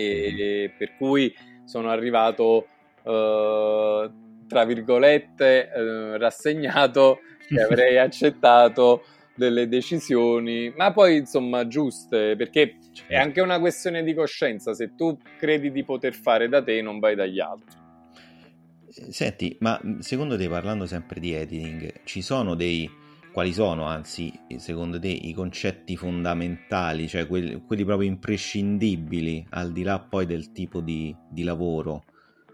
[0.00, 2.66] e per cui sono arrivato
[3.02, 4.10] eh,
[4.46, 9.04] tra virgolette eh, rassegnato che avrei accettato
[9.34, 13.12] delle decisioni, ma poi insomma giuste, perché certo.
[13.12, 17.00] è anche una questione di coscienza, se tu credi di poter fare da te non
[17.00, 17.82] vai dagli altri.
[18.88, 22.88] Senti, ma secondo te parlando sempre di editing, ci sono dei
[23.34, 29.82] quali sono, anzi, secondo te, i concetti fondamentali, cioè quelli, quelli proprio imprescindibili, al di
[29.82, 32.04] là poi del tipo di, di lavoro?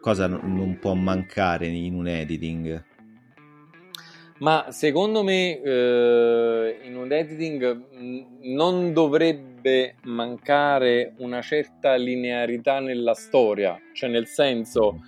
[0.00, 2.84] Cosa non può mancare in un editing?
[4.38, 13.78] Ma secondo me eh, in un editing non dovrebbe mancare una certa linearità nella storia,
[13.92, 14.98] cioè nel senso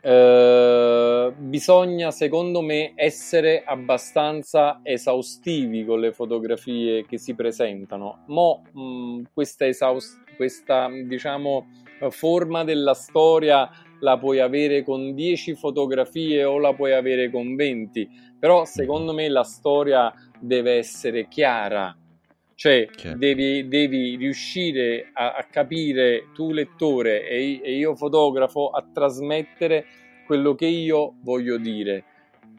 [0.00, 0.51] eh,
[1.36, 8.24] bisogna secondo me essere abbastanza esaustivi con le fotografie che si presentano.
[8.26, 11.66] Mo mh, questa, esaust- questa diciamo
[12.10, 18.08] forma della storia la puoi avere con 10 fotografie o la puoi avere con 20,
[18.38, 21.96] però secondo me la storia deve essere chiara,
[22.54, 29.86] cioè devi, devi, riuscire a, a, capire tu lettore e, e, io fotografo a trasmettere
[30.24, 32.04] quello che io voglio dire.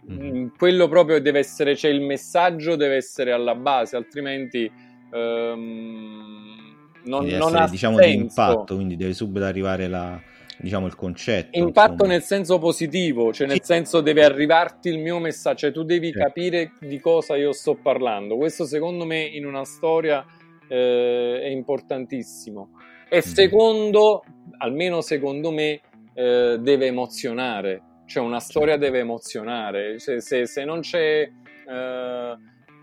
[0.09, 0.47] Mm-hmm.
[0.57, 4.69] Quello proprio deve essere, cioè il messaggio deve essere alla base, altrimenti
[5.11, 8.09] um, non, non essere, ha diciamo senso.
[8.09, 10.19] di impatto, quindi deve subito arrivare la,
[10.57, 11.57] diciamo, il concetto.
[11.57, 13.65] Impatto nel senso positivo, cioè nel sì.
[13.73, 16.17] senso deve arrivarti il mio messaggio, cioè tu devi sì.
[16.17, 18.35] capire di cosa io sto parlando.
[18.37, 20.25] Questo secondo me in una storia
[20.67, 22.69] eh, è importantissimo.
[23.09, 23.33] E mm-hmm.
[23.33, 24.23] secondo,
[24.57, 25.81] almeno secondo me,
[26.13, 29.99] eh, deve emozionare, cioè una storia deve emozionare.
[29.99, 31.29] Cioè, se, se, non c'è
[31.67, 32.37] eh,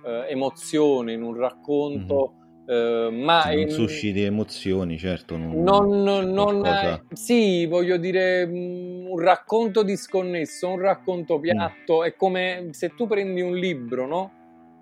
[0.07, 2.33] eh emozione in un racconto...
[2.33, 2.39] Mm-hmm
[2.71, 5.37] Uh, ma non susciti emozioni, certo.
[5.37, 11.41] Non, non, non è, sì, voglio dire, mm, un racconto disconnesso, un racconto mm.
[11.41, 11.99] piatto.
[11.99, 12.05] Mm.
[12.05, 14.33] È come se tu prendi un libro, no?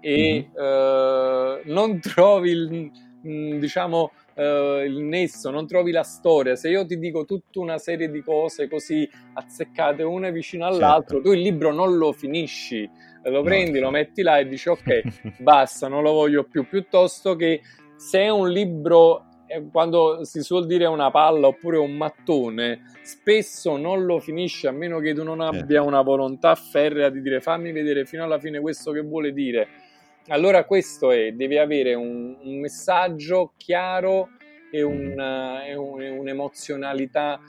[0.01, 0.67] E mm-hmm.
[0.67, 2.91] uh, non trovi il,
[3.27, 6.57] mm, diciamo, uh, il nesso, non trovi la storia.
[6.57, 11.31] Se io ti dico tutta una serie di cose così azzeccate una vicino all'altro, certo.
[11.31, 12.89] tu il libro non lo finisci
[13.25, 13.87] lo prendi, no.
[13.87, 17.61] lo metti là e dici ok, basta, non lo voglio più, piuttosto che
[17.97, 23.77] se è un libro eh, quando si suol dire una palla oppure un mattone, spesso
[23.77, 25.57] non lo finisce a meno che tu non certo.
[25.57, 29.69] abbia una volontà ferrea di dire fammi vedere fino alla fine questo che vuole dire.
[30.29, 34.31] Allora questo è, devi avere un, un messaggio chiaro
[34.71, 35.69] e, un, mm.
[35.69, 37.41] e un, un'emozionalità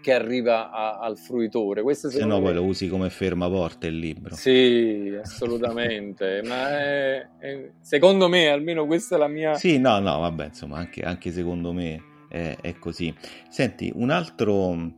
[0.00, 1.82] che arriva a, al fruitore.
[1.82, 2.44] Questo Se no, me...
[2.44, 4.34] poi lo usi come fermaporte il libro.
[4.34, 6.42] Sì, assolutamente.
[6.46, 9.54] Ma è, è, secondo me, almeno questa è la mia.
[9.54, 13.14] Sì, no, no, vabbè, insomma, anche, anche secondo me è, è, così.
[13.48, 14.90] Senti, un altro,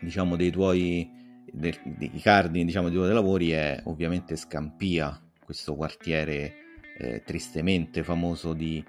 [0.00, 1.10] diciamo, dei tuoi
[1.52, 6.54] dei, dei cardini, diciamo, dei tuoi lavori è ovviamente Scampia, questo quartiere
[6.98, 8.84] eh, tristemente famoso di,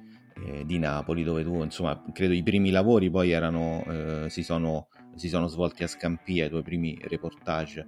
[0.46, 4.88] eh, di Napoli, dove tu, insomma, credo i primi lavori poi erano, eh, si sono
[5.16, 7.86] si sono svolti a Scampia, i tuoi primi reportage.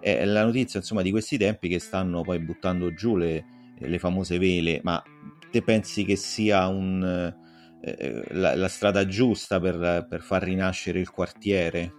[0.00, 3.44] È la notizia insomma di questi tempi che stanno poi buttando giù le,
[3.78, 5.02] le famose vele, ma
[5.50, 7.34] te pensi che sia un,
[7.80, 11.92] eh, la, la, strada giusta per, per far rinascere il quartiere?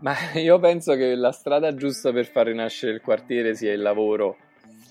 [0.00, 4.36] Ma io penso che la strada giusta per far rinascere il quartiere sia il lavoro,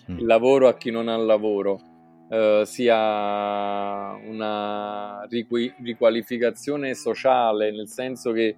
[0.09, 0.17] mm.
[0.17, 1.81] il lavoro a chi non ha lavoro.
[2.29, 8.55] Uh, sia una riqui- riqualificazione sociale, nel senso che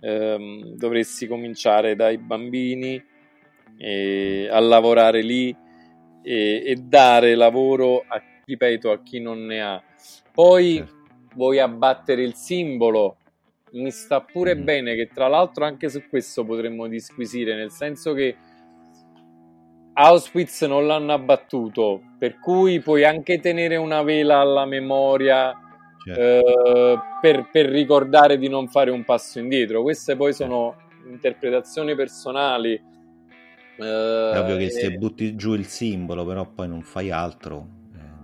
[0.00, 3.02] um, dovresti cominciare dai bambini
[3.76, 5.54] e, a lavorare lì
[6.22, 9.82] e, e, dare lavoro, a, ripeto, a chi non ne ha.
[10.32, 10.94] Poi certo.
[11.34, 13.16] vuoi abbattere il simbolo,
[13.72, 14.64] mi sta pure mm.
[14.64, 18.36] bene che tra l'altro anche su questo potremmo disquisire, nel senso che
[20.00, 25.52] Auschwitz non l'hanno abbattuto, per cui puoi anche tenere una vela alla memoria
[26.04, 26.20] certo.
[26.20, 29.82] eh, per, per, ricordare di non fare un passo indietro.
[29.82, 30.76] Queste poi sono
[31.10, 32.74] interpretazioni personali.
[32.74, 34.70] Eh, È ovvio che e...
[34.70, 37.77] se butti giù il simbolo, però poi non fai altro.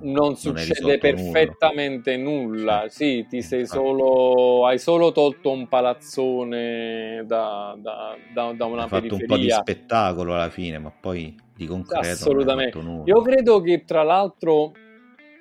[0.05, 2.88] Non, succede perfettamente nulla, nulla.
[2.88, 8.88] sì, ti sei solo, hai solo tolto un palazzone da, da, da, da una hai
[8.88, 9.09] periferia.
[9.09, 12.07] fatto un po' di spettacolo alla fine, ma poi di concreto.
[12.07, 12.79] Assolutamente.
[13.05, 14.73] Io credo che tra l'altro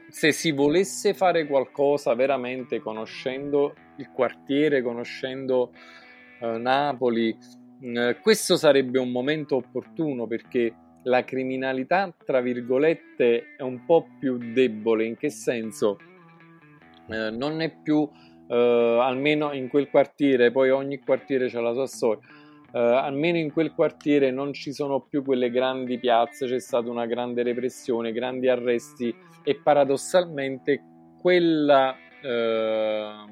[0.10, 5.72] se si volesse fare qualcosa veramente conoscendo il quartiere, conoscendo
[6.40, 7.36] eh, Napoli,
[7.82, 14.38] eh, questo sarebbe un momento opportuno perché la criminalità, tra virgolette, è un po' più
[14.38, 15.06] debole.
[15.06, 15.98] In che senso?
[17.10, 18.10] Eh, non è più,
[18.48, 22.28] eh, almeno in quel quartiere, poi ogni quartiere ha la sua storia
[22.74, 27.06] Uh, almeno in quel quartiere non ci sono più quelle grandi piazze, c'è stata una
[27.06, 29.14] grande repressione, grandi arresti
[29.44, 30.82] e paradossalmente
[31.22, 33.30] quella, uh,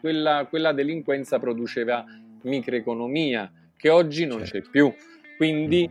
[0.00, 2.04] quella, quella delinquenza produceva
[2.42, 4.58] microeconomia che oggi non certo.
[4.58, 4.92] c'è più.
[5.36, 5.88] Quindi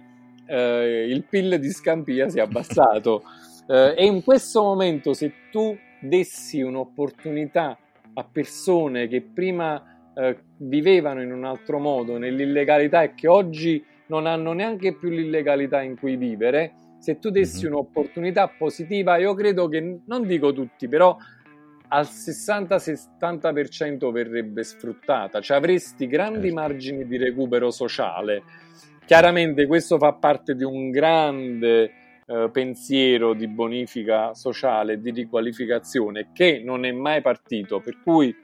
[0.47, 3.23] eh, il PIL di Scampia si è abbassato.
[3.67, 7.77] eh, e in questo momento, se tu dessi un'opportunità
[8.13, 14.25] a persone che prima eh, vivevano in un altro modo, nell'illegalità e che oggi non
[14.25, 17.73] hanno neanche più l'illegalità in cui vivere, se tu dessi mm-hmm.
[17.73, 21.17] un'opportunità positiva, io credo che, non dico tutti, però
[21.87, 26.55] al 60-70% verrebbe sfruttata, cioè avresti grandi certo.
[26.55, 28.43] margini di recupero sociale.
[29.05, 31.91] Chiaramente questo fa parte di un grande
[32.25, 38.35] eh, pensiero di bonifica sociale, di riqualificazione che non è mai partito, per cui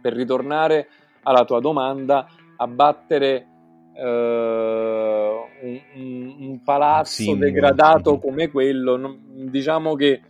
[0.00, 0.88] per ritornare
[1.22, 3.46] alla tua domanda, abbattere
[3.94, 10.22] eh, un, un, palazzo sì, degradato come quello, non, diciamo che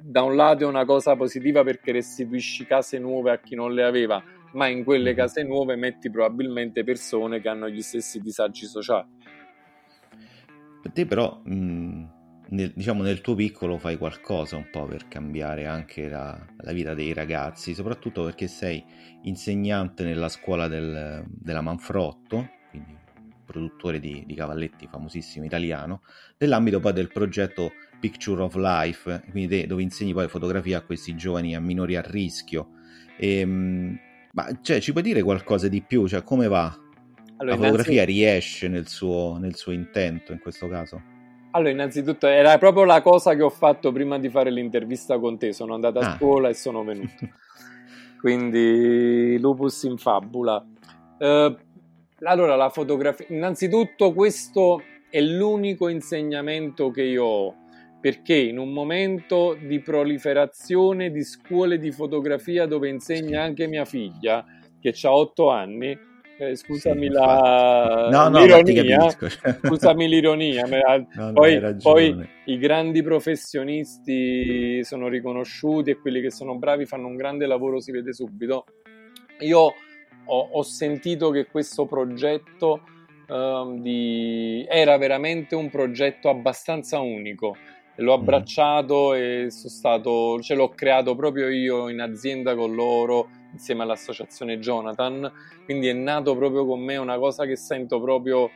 [0.00, 3.84] da un lato è una cosa positiva perché restituisci case nuove a chi non le
[3.84, 4.22] aveva,
[4.54, 5.16] ma in quelle mm.
[5.16, 9.08] case nuove metti probabilmente persone che hanno gli stessi disagi sociali.
[10.82, 12.08] Per te però, mh,
[12.48, 16.94] nel, diciamo nel tuo piccolo fai qualcosa un po' per cambiare anche la, la vita
[16.94, 18.84] dei ragazzi, soprattutto perché sei
[19.22, 22.96] insegnante nella scuola del, della Manfrotto, quindi
[23.44, 26.02] produttore di, di cavalletti famosissimo italiano,
[26.38, 31.14] nell'ambito poi del progetto Picture of Life, quindi te, dove insegni poi fotografia a questi
[31.14, 32.70] giovani a minori a rischio.
[33.16, 33.98] E, ehm,
[34.34, 36.06] ma cioè, ci puoi dire qualcosa di più?
[36.06, 36.76] Cioè, come va?
[37.36, 38.12] Allora, la fotografia innanzi...
[38.12, 41.02] riesce nel suo, nel suo intento in questo caso?
[41.52, 45.52] Allora, innanzitutto era proprio la cosa che ho fatto prima di fare l'intervista con te.
[45.52, 46.16] Sono andato a ah.
[46.16, 47.12] scuola e sono venuto.
[48.20, 50.64] Quindi, lupus in fabula.
[51.18, 51.56] Uh,
[52.22, 53.26] allora, la fotografia.
[53.28, 57.54] Innanzitutto, questo è l'unico insegnamento che io ho
[58.04, 64.44] perché in un momento di proliferazione di scuole di fotografia dove insegna anche mia figlia,
[64.78, 65.98] che ha otto anni,
[66.38, 69.08] eh, scusami sì, la, no, no, l'ironia,
[69.64, 76.84] scusami l'ironia, no, poi, poi, i grandi professionisti sono riconosciuti e quelli che sono bravi
[76.84, 78.66] fanno un grande lavoro, si vede subito.
[79.38, 79.60] Io
[80.26, 82.82] ho, ho sentito che questo progetto
[83.28, 84.62] uh, di...
[84.68, 87.56] era veramente un progetto abbastanza unico
[87.96, 88.20] l'ho mm.
[88.20, 94.58] abbracciato e sono stato, ce l'ho creato proprio io in azienda con loro insieme all'associazione
[94.58, 95.30] Jonathan
[95.64, 98.50] quindi è nato proprio con me una cosa che sento proprio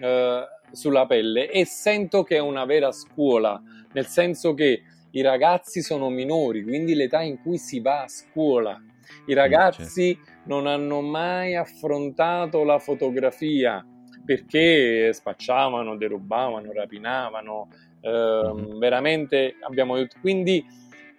[0.00, 3.60] eh, sulla pelle e sento che è una vera scuola
[3.92, 8.78] nel senso che i ragazzi sono minori quindi l'età in cui si va a scuola
[9.26, 10.30] i mm, ragazzi certo.
[10.44, 13.84] non hanno mai affrontato la fotografia
[14.24, 17.68] perché spacciavano, derubavano, rapinavano,
[18.04, 20.64] Ehm, veramente abbiamo quindi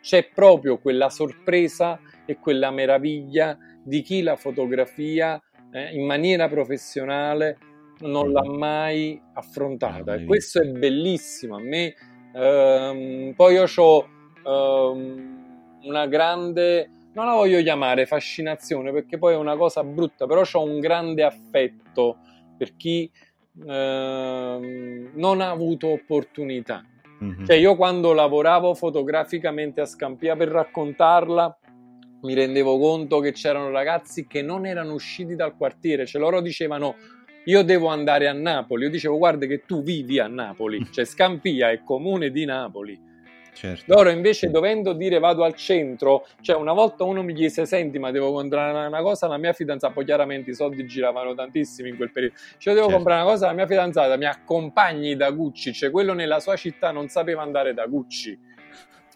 [0.01, 7.57] c'è proprio quella sorpresa e quella meraviglia di chi la fotografia eh, in maniera professionale
[8.01, 10.13] non l'ha mai affrontata.
[10.13, 11.55] E questo è bellissimo.
[11.55, 11.95] A me
[12.33, 14.07] ehm, poi io ho
[14.45, 20.43] ehm, una grande non la voglio chiamare fascinazione perché poi è una cosa brutta però
[20.51, 22.17] ho un grande affetto
[22.57, 23.09] per chi
[23.67, 26.83] Ehm, non ha avuto opportunità.
[27.23, 27.45] Mm-hmm.
[27.45, 31.57] Cioè io quando lavoravo fotograficamente a Scampia per raccontarla
[32.21, 36.95] mi rendevo conto che c'erano ragazzi che non erano usciti dal quartiere, cioè loro dicevano
[37.45, 41.69] io devo andare a Napoli, io dicevo guarda che tu vivi a Napoli, cioè Scampia
[41.69, 43.13] è comune di Napoli
[43.55, 43.83] Certo.
[43.87, 48.11] Loro invece dovendo dire vado al centro, cioè una volta uno mi chiese senti ma
[48.11, 52.11] devo comprare una cosa alla mia fidanzata, poi chiaramente i soldi giravano tantissimi in quel
[52.11, 52.95] periodo, cioè devo certo.
[53.01, 56.91] comprare una cosa alla mia fidanzata, mi accompagni da Gucci, cioè quello nella sua città
[56.91, 58.37] non sapeva andare da Gucci.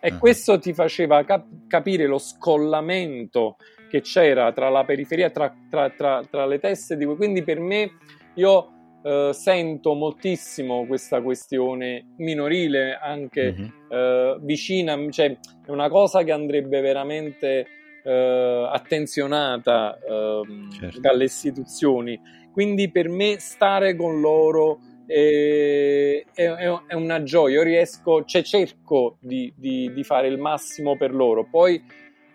[0.02, 0.18] E uh-huh.
[0.18, 3.58] questo ti faceva cap- capire lo scollamento
[3.90, 7.04] che c'era tra la periferia, tra, tra, tra, tra le teste di...
[7.04, 7.92] Quindi per me
[8.36, 14.36] io Uh, sento moltissimo questa questione minorile anche mm-hmm.
[14.36, 17.66] uh, vicina, cioè è una cosa che andrebbe veramente
[18.04, 21.00] uh, attenzionata ehm, certo.
[21.00, 22.20] dalle istituzioni.
[22.52, 26.44] Quindi per me stare con loro è, è,
[26.88, 31.48] è una gioia, io riesco, cioè cerco di, di, di fare il massimo per loro,
[31.50, 31.82] poi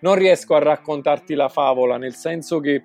[0.00, 2.82] non riesco a raccontarti la favola, nel senso che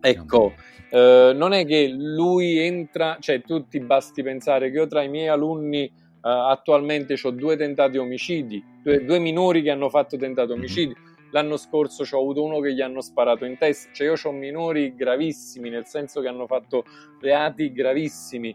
[0.00, 0.52] ecco,
[0.92, 5.08] Uh, non è che lui entra, cioè tu ti basti pensare che io tra i
[5.08, 10.52] miei alunni uh, attualmente ho due tentati omicidi, due, due, minori che hanno fatto tentato
[10.52, 10.58] mhm.
[10.58, 10.96] omicidio.
[11.30, 14.94] L'anno scorso ho avuto uno che gli hanno sparato in testa, cioè io ho minori
[14.94, 16.84] gravissimi, nel senso che hanno fatto
[17.22, 18.54] reati gravissimi.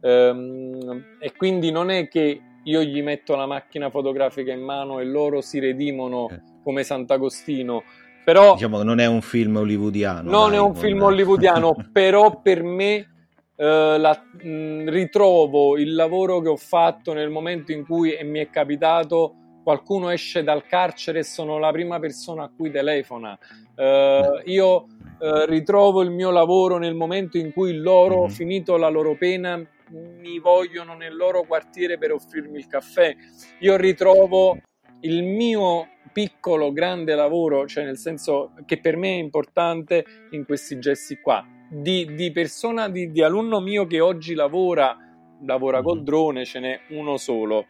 [0.00, 5.04] Um, e quindi non è che io gli metto la macchina fotografica in mano e
[5.04, 6.40] loro si redimono eh.
[6.62, 7.82] come Sant'Agostino
[8.24, 10.30] però, diciamo che non è un film hollywoodiano.
[10.30, 13.08] Non dai, è un film hollywoodiano, però per me
[13.56, 18.50] eh, la, mh, ritrovo il lavoro che ho fatto nel momento in cui mi è
[18.50, 23.36] capitato qualcuno esce dal carcere e sono la prima persona a cui telefona.
[23.74, 28.28] Uh, io uh, ritrovo il mio lavoro nel momento in cui loro, mm-hmm.
[28.28, 29.56] finito la loro pena,
[29.88, 33.16] mi vogliono nel loro quartiere per offrirmi il caffè.
[33.60, 34.58] Io ritrovo
[35.00, 40.78] il mio piccolo grande lavoro, cioè nel senso che per me è importante in questi
[40.78, 41.44] gesti qua.
[41.68, 44.96] Di, di persona, di, di, alunno mio che oggi lavora,
[45.42, 46.04] lavora col mm-hmm.
[46.04, 47.66] drone, ce n'è uno solo.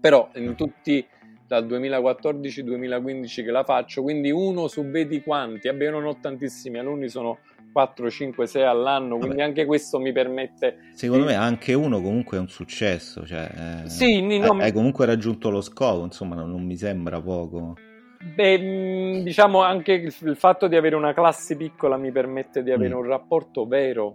[0.00, 1.06] Però in tutti
[1.46, 6.78] dal 2014-2015 che la faccio, quindi uno su vedi quanti, vabbè io non ho tantissimi
[6.78, 7.40] alunni, sono
[7.76, 9.48] 4, 5, 6 all'anno, quindi Vabbè.
[9.48, 10.78] anche questo mi permette...
[10.94, 11.32] Secondo di...
[11.32, 15.50] me anche uno comunque è un successo, cioè, eh, sì, no, hai, hai, comunque raggiunto
[15.50, 17.76] lo scopo, insomma non, non mi sembra poco.
[18.34, 22.94] Beh, mm, diciamo anche il fatto di avere una classe piccola mi permette di avere
[22.94, 22.98] mm.
[22.98, 24.14] un rapporto vero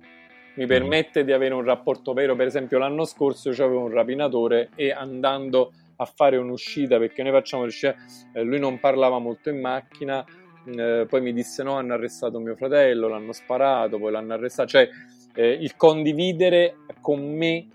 [0.56, 0.68] mi mm.
[0.68, 2.36] permette di avere un rapporto vero.
[2.36, 7.64] Per esempio, l'anno scorso avevo un rapinatore e andando a fare un'uscita perché noi facciamo
[7.64, 7.96] l'uscita,
[8.34, 10.26] eh, lui non parlava molto in macchina,
[10.66, 14.90] eh, poi mi disse no, hanno arrestato mio fratello, l'hanno sparato, poi l'hanno arrestato, cioè
[15.34, 17.68] eh, il condividere con me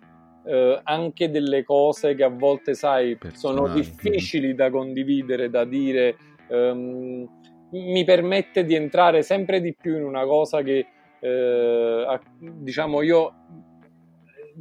[0.45, 3.57] eh, anche delle cose che a volte, sai, Personali.
[3.57, 6.17] sono difficili da condividere, da dire,
[6.49, 7.29] ehm,
[7.71, 10.87] mi permette di entrare sempre di più in una cosa che,
[11.19, 13.35] eh, diciamo, io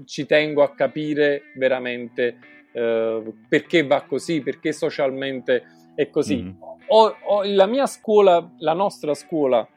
[0.06, 2.38] ci tengo a capire veramente
[2.74, 5.64] eh, perché va così, perché socialmente
[5.96, 6.44] è così.
[6.44, 6.52] Mm.
[6.88, 9.68] Ho, ho, la mia scuola, la nostra scuola,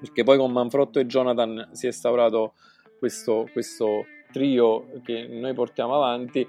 [0.00, 2.54] perché poi con Manfrotto e Jonathan si è instaurato
[2.98, 6.46] questo, questo trio che noi portiamo avanti,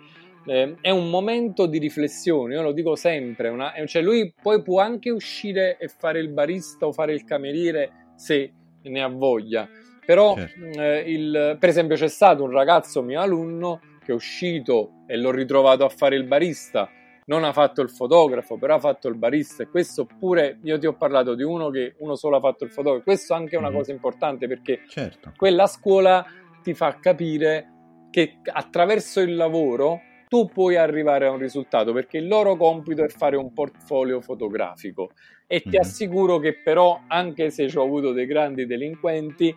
[0.47, 4.82] eh, è un momento di riflessione, io lo dico sempre, una, cioè lui poi può
[4.82, 8.51] anche uscire e fare il barista o fare il cameriere se
[8.82, 9.68] ne ha voglia,
[10.06, 10.80] però certo.
[10.80, 15.32] eh, il, per esempio c'è stato un ragazzo mio alunno che è uscito e l'ho
[15.32, 16.89] ritrovato a fare il barista.
[17.26, 19.63] Non ha fatto il fotografo, però ha fatto il barista.
[19.63, 22.71] E questo pure, io ti ho parlato di uno che uno solo ha fatto il
[22.71, 23.03] fotografo.
[23.03, 23.78] Questo è anche una mm-hmm.
[23.78, 25.34] cosa importante perché certo.
[25.36, 26.26] quella scuola
[26.61, 27.71] ti fa capire
[28.11, 33.07] che attraverso il lavoro tu puoi arrivare a un risultato perché il loro compito è
[33.09, 35.11] fare un portfolio fotografico
[35.47, 35.80] e ti mm-hmm.
[35.80, 39.55] assicuro che però anche se ci ho avuto dei grandi delinquenti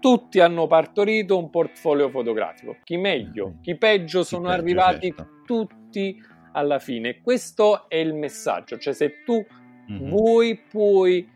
[0.00, 2.76] tutti hanno partorito un portfolio fotografico.
[2.84, 3.60] Chi meglio, mm.
[3.60, 5.28] chi peggio sono chi peggio, arrivati certo.
[5.44, 6.22] tutti
[6.56, 7.20] alla fine.
[7.20, 9.44] Questo è il messaggio, cioè se tu
[9.90, 10.08] mm-hmm.
[10.08, 11.28] vuoi puoi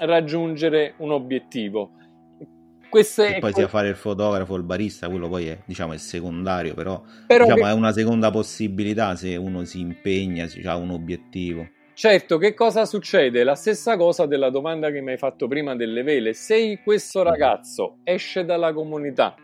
[0.00, 1.92] raggiungere un obiettivo.
[2.90, 6.74] Queste e poi sia fare il fotografo il barista, quello poi è, diciamo, è secondario,
[6.74, 7.70] però, però diciamo, che...
[7.70, 11.68] è una seconda possibilità se uno si impegna, se ha un obiettivo.
[11.94, 13.44] Certo, che cosa succede?
[13.44, 16.34] La stessa cosa della domanda che mi hai fatto prima delle vele.
[16.34, 19.34] Se questo ragazzo esce dalla comunità,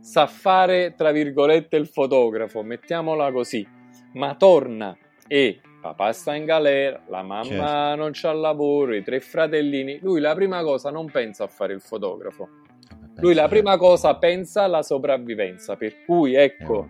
[0.00, 3.66] sa fare, tra virgolette, il fotografo, mettiamola così,
[4.12, 4.96] ma torna
[5.26, 7.96] e papà sta in galera, la mamma certo.
[7.96, 11.80] non c'ha lavoro, i tre fratellini, lui la prima cosa non pensa a fare il
[11.80, 12.48] fotografo.
[13.16, 16.88] Lui la prima cosa pensa alla sopravvivenza, per cui ecco,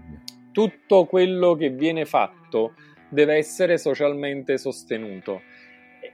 [0.53, 2.75] tutto quello che viene fatto
[3.09, 5.41] deve essere socialmente sostenuto.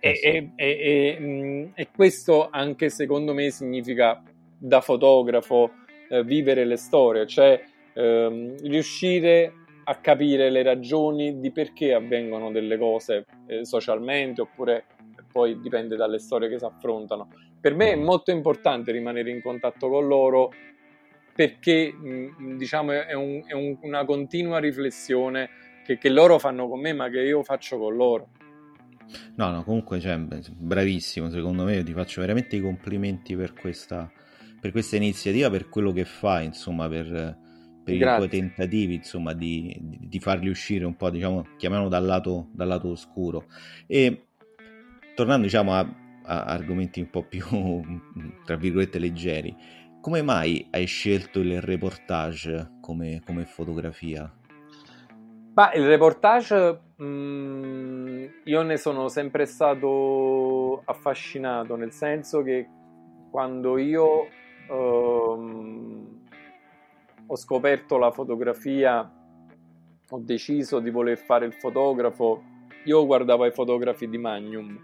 [0.01, 4.23] E, e, e, e, questo anche secondo me significa
[4.57, 5.73] da fotografo
[6.09, 7.61] eh, vivere le storie, cioè
[7.95, 9.53] ehm, riuscire
[9.91, 14.85] a capire le ragioni di perché avvengono delle cose eh, socialmente oppure
[15.33, 17.29] poi dipende dalle storie che si affrontano.
[17.59, 20.53] Per me è molto importante rimanere in contatto con loro
[21.35, 25.49] perché mh, diciamo è, un, è un, una continua riflessione
[25.87, 28.29] che, che, loro fanno con me, ma che io faccio con loro.
[29.37, 34.11] No, no, comunque, cioè, bravissimo, secondo me, ti faccio veramente i complimenti per questa,
[34.61, 37.47] per questa iniziativa, per quello che fai, insomma, per,
[37.89, 42.49] per i tuoi tentativi, insomma, di, di, farli uscire un po', diciamo, chiamiamolo dal lato,
[42.53, 43.47] dal lato oscuro.
[43.87, 44.27] E
[45.15, 45.89] tornando, diciamo, a,
[46.25, 47.45] a argomenti un po' più,
[48.45, 49.57] tra virgolette, leggeri,
[50.01, 54.33] come mai hai scelto il reportage come, come fotografia?
[55.55, 62.69] Ma il reportage, mh, mm, io ne sono sempre stato affascinato, nel senso che
[63.31, 64.29] quando io
[64.71, 66.18] ehm,
[67.31, 69.11] ho scoperto la fotografia,
[70.11, 72.43] ho deciso di voler fare il fotografo,
[72.85, 74.79] io guardavo i fotografi di Magnum.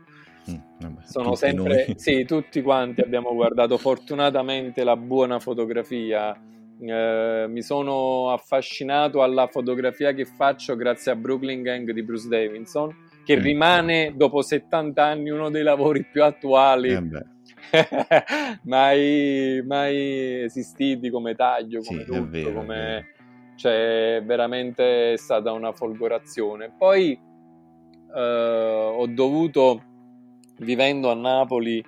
[0.51, 1.95] Mm, vabbè, sono sempre, noi.
[1.99, 6.39] sì, tutti quanti abbiamo guardato fortunatamente la buona fotografia
[6.81, 12.95] eh, mi sono affascinato alla fotografia che faccio grazie a Brooklyn Gang di Bruce Davidson,
[13.25, 13.41] che mm.
[13.43, 16.91] rimane dopo 70 anni uno dei lavori più attuali.
[16.91, 17.33] Eh
[18.65, 23.09] mai, mai, esistiti come taglio, come sì, tutto, vero, come...
[23.57, 26.75] Cioè, veramente è stata una folgorazione.
[26.77, 27.19] Poi
[28.15, 29.83] eh, ho dovuto,
[30.59, 31.85] vivendo a Napoli,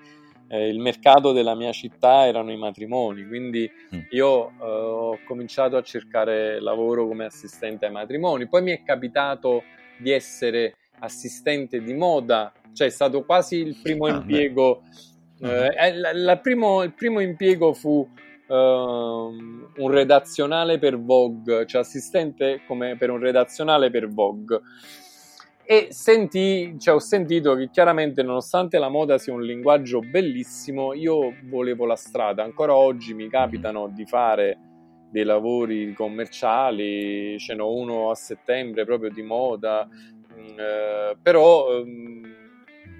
[0.48, 4.00] eh, il mercato della mia città erano i matrimoni, quindi mm.
[4.10, 8.46] io eh, ho cominciato a cercare lavoro come assistente ai matrimoni.
[8.48, 9.64] Poi mi è capitato
[9.98, 14.82] di essere assistente di moda, cioè è stato quasi il primo ah, impiego.
[14.82, 15.14] Uh-huh.
[15.40, 18.08] Eh, la, la primo, il primo impiego fu
[18.46, 24.60] uh, un redazionale per Vogue, cioè assistente come per un redazionale per Vogue
[25.68, 31.34] e senti, cioè, ho sentito che chiaramente nonostante la moda sia un linguaggio bellissimo, io
[31.46, 32.44] volevo la strada.
[32.44, 34.58] Ancora oggi mi capitano di fare
[35.10, 42.25] dei lavori commerciali, ce n'ho uno a settembre proprio di moda, mm, eh, però ehm,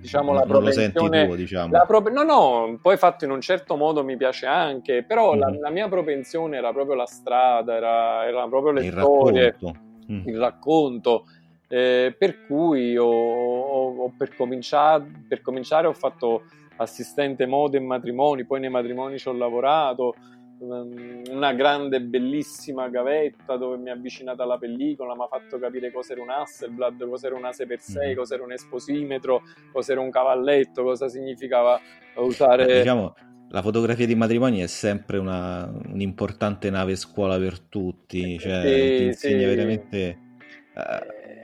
[0.00, 1.84] diciamo la non propensione tuo, diciamo.
[1.86, 5.38] pro, no no poi fatto in un certo modo mi piace anche però mm.
[5.38, 9.78] la, la, mia propensione era proprio la strada era, era proprio le il storie racconto.
[10.10, 10.28] Mm.
[10.28, 11.24] il racconto
[11.68, 16.44] eh, per cui ho, ho, ho per, cominciare, per, cominciare, ho fatto
[16.76, 20.14] assistente moda in matrimoni, poi nei matrimoni ci ho lavorato,
[20.58, 26.22] una grande bellissima gavetta dove mi ha avvicinato alla pellicola, mi ha fatto capire cos'era
[26.22, 28.16] un Hasselblad, cos'era un Ase per 6, mm.
[28.16, 29.42] cos'era un esposimetro,
[29.72, 31.78] cos'era un cavalletto, cosa significava
[32.16, 32.66] usare...
[32.68, 33.14] Eh, diciamo,
[33.50, 39.04] la fotografia di matrimoni è sempre una, un'importante nave scuola per tutti, cioè sì, ti
[39.04, 39.44] insegna sì.
[39.44, 40.18] veramente...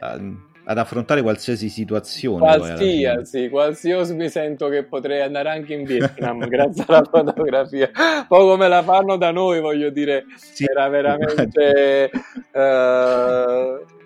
[0.01, 2.39] Uh, ad affrontare qualsiasi situazione.
[2.39, 7.91] Qualsiasi, qualsiasi mi sento che potrei andare anche in Vietnam grazie alla fotografia.
[8.27, 10.65] Poi come la fanno da noi, voglio dire, sì.
[10.65, 12.11] era veramente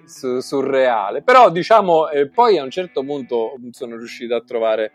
[0.06, 1.22] su- surreale.
[1.22, 4.92] Però diciamo, eh, poi a un certo punto sono riuscito a trovare...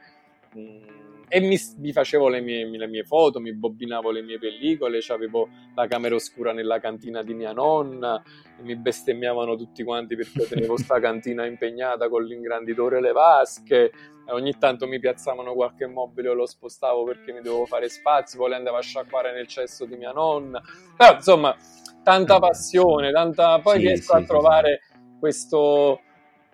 [0.53, 0.90] Mh, mm,
[1.33, 5.47] e mi, mi facevo le mie, le mie, foto, mi bobbinavo le mie pellicole, avevo
[5.75, 8.21] la camera oscura nella cantina di mia nonna,
[8.63, 13.93] mi bestemmiavano tutti quanti perché tenevo sta cantina impegnata con l'ingranditore e le vasche,
[14.25, 18.49] ogni tanto mi piazzavano qualche mobile o lo spostavo perché mi dovevo fare spazio, poi
[18.49, 20.61] le andavo a sciacquare nel cesso di mia nonna,
[20.97, 21.55] però insomma
[22.03, 23.57] tanta passione, tanta...
[23.59, 25.17] poi sì, riesco sì, a trovare sì.
[25.17, 26.01] questo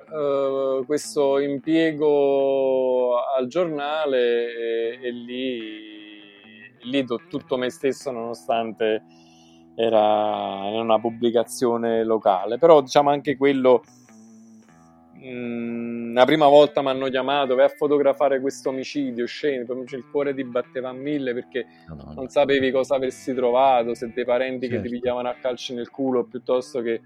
[0.09, 5.69] uh, questo impiego al giornale e, e lì,
[6.81, 9.03] lì do tutto me stesso nonostante
[9.75, 13.83] era una pubblicazione locale però diciamo anche quello
[15.23, 20.33] mm, la prima volta mi hanno chiamato vai a fotografare questo omicidio scene il cuore
[20.33, 24.67] ti batteva a mille perché no, no, non sapevi cosa avresti trovato se dei parenti
[24.67, 24.75] certo.
[24.75, 24.99] che ti certo.
[24.99, 27.01] pigliavano a calci nel culo piuttosto che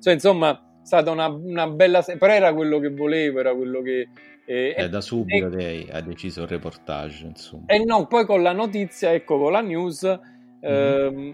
[0.00, 4.08] cioè insomma stata una, una bella però era quello che volevo, era quello che...
[4.44, 7.64] Eh, eh, da subito e, lei ha deciso il reportage, insomma.
[7.66, 10.20] E no, poi con la notizia, ecco, con la news,
[10.66, 11.30] mm-hmm.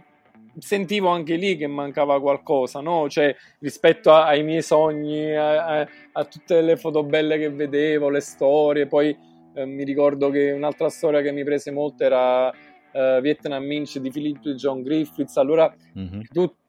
[0.56, 3.08] sentivo anche lì che mancava qualcosa, no?
[3.08, 8.08] Cioè, rispetto a, ai miei sogni, a, a, a, tutte le foto belle che vedevo,
[8.08, 9.16] le storie, poi
[9.54, 12.54] eh, mi ricordo che un'altra storia che mi prese molto era...
[12.92, 16.22] Uh, Vietnam Inch di Philip John Griffiths, allora mm-hmm.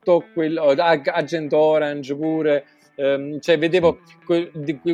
[0.03, 4.49] Tutto quello, Agent Orange pure, ehm, cioè vedevo quel,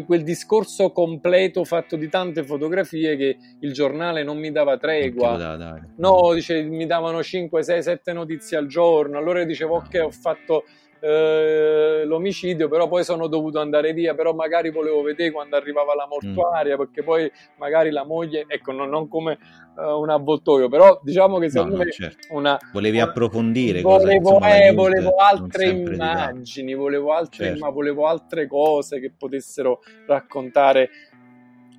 [0.05, 5.37] quel, discorso completo fatto di tante fotografie che il giornale non mi dava tregua.
[5.37, 10.11] Da no, dice, mi davano 5, 6, 7 notizie al giorno, allora dicevo ok ho
[10.11, 10.65] fatto
[10.99, 16.07] eh, l'omicidio, però poi sono dovuto andare via, però magari volevo vedere quando arrivava la
[16.07, 16.77] mortuaria, mm.
[16.77, 19.37] perché poi magari la moglie, ecco, non, non come
[19.75, 22.27] uh, un avvoltoio, però diciamo che secondo no, me certo.
[22.35, 22.57] una...
[22.71, 23.81] Volevi approfondire.
[23.81, 27.65] Volevo, cosa, eh, volevo altre immagini, volevo altre, certo.
[27.65, 30.89] ma volevo altre cose che potessero raccontare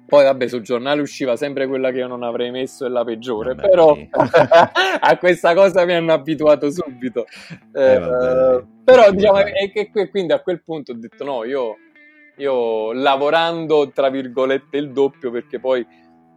[0.09, 3.55] poi, vabbè, sul giornale usciva sempre quella che io non avrei messo e la peggiore,
[3.55, 4.09] vabbè, però sì.
[5.01, 7.27] a questa cosa mi hanno abituato subito.
[7.75, 11.77] Eh, eh, vabbè, però, diciamo, e che quindi a quel punto ho detto no, io,
[12.39, 15.87] io lavorando, tra virgolette, il doppio, perché poi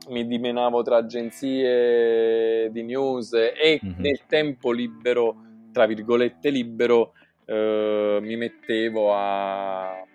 [0.09, 3.99] mi dimenavo tra agenzie di news e mm-hmm.
[3.99, 5.35] nel tempo libero,
[5.71, 7.13] tra virgolette libero,
[7.45, 10.05] eh, mi mettevo a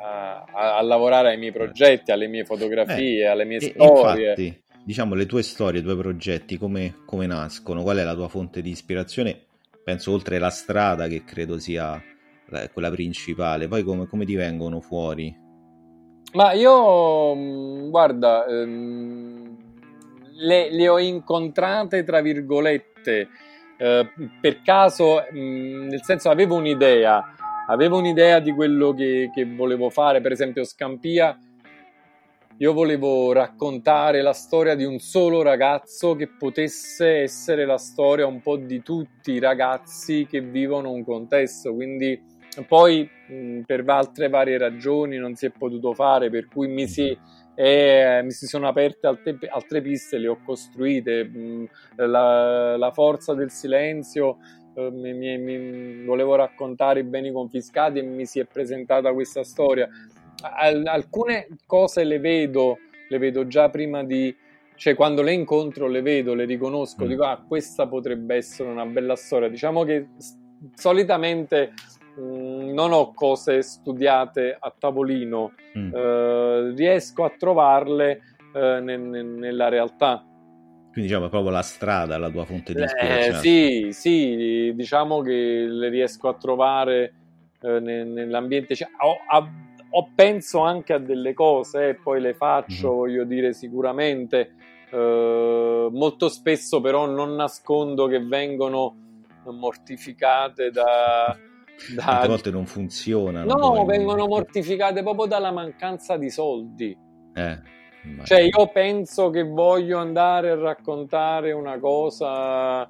[0.00, 0.44] a,
[0.76, 4.30] a, lavorare ai miei progetti, alle mie fotografie, eh, alle mie storie.
[4.30, 7.82] Infatti, diciamo, le tue storie, i tuoi progetti, come, come nascono?
[7.82, 9.46] Qual è la tua fonte di ispirazione?
[9.84, 12.00] Penso oltre la strada, che credo sia
[12.72, 15.46] quella principale, poi come, come ti vengono fuori?
[16.32, 19.56] Ma io, mm, guarda, ehm,
[20.36, 23.28] le, le, ho incontrate, tra virgolette,
[23.78, 27.34] eh, per caso, mh, mm, nel senso avevo un'idea,
[27.68, 31.38] avevo un'idea di quello che, che volevo fare, per esempio Scampia.
[32.60, 38.40] Io volevo raccontare la storia di un solo ragazzo che potesse essere la storia un
[38.40, 42.20] po' di tutti i ragazzi che vivono un contesto, quindi
[42.66, 47.16] poi mh, per altre varie ragioni non si è potuto fare, per cui mi si,
[47.54, 53.34] eh, mi si sono aperte altre, altre, piste, le ho costruite, mh, la, la, forza
[53.34, 54.38] del silenzio,
[54.78, 59.42] eh, mi, mi, mi, volevo raccontare i beni confiscati e mi si è presentata questa
[59.42, 59.88] storia
[60.42, 64.34] alcune cose le vedo, le vedo già prima di,
[64.76, 67.08] cioè quando le incontro le vedo, le riconosco, mm.
[67.08, 69.48] dico ah questa potrebbe essere una bella storia.
[69.48, 70.08] Diciamo che
[70.74, 71.72] solitamente
[72.16, 75.94] mh, mm, non ho cose studiate a tavolino, mm.
[75.94, 78.20] eh, riesco a trovarle
[78.54, 80.24] eh, ne, ne, nella realtà.
[80.98, 83.28] Quindi diciamo è proprio la strada la tua fonte di eh, ispirazione.
[83.28, 87.14] Eh, sì, sì, diciamo che le riesco a trovare
[87.60, 88.74] eh, nell'ambiente.
[88.74, 89.16] Cioè, ho,
[89.90, 92.96] o penso anche a delle cose e poi le faccio, mm-hmm.
[92.96, 94.54] voglio dire, sicuramente.
[94.90, 98.96] Eh, molto spesso però non nascondo che vengono
[99.44, 101.36] mortificate da...
[101.94, 102.02] da...
[102.02, 103.54] Tante volte non funzionano.
[103.54, 107.06] No, vengono mortificate proprio dalla mancanza di soldi.
[107.34, 107.76] Eh,
[108.24, 112.88] cioè io penso che voglio andare a raccontare una cosa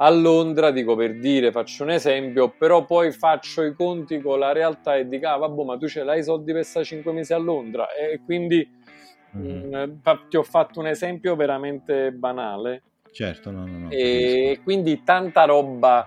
[0.00, 4.52] a Londra, dico per dire, faccio un esempio, però poi faccio i conti con la
[4.52, 7.32] realtà e dico, ah vabbè, ma tu ce l'hai i soldi per stare 5 mesi
[7.32, 8.68] a Londra e quindi
[9.36, 9.72] mm.
[9.72, 12.82] mh, ti ho fatto un esempio veramente banale.
[13.10, 13.90] Certo, no, no, no.
[13.90, 16.06] E quindi tanta roba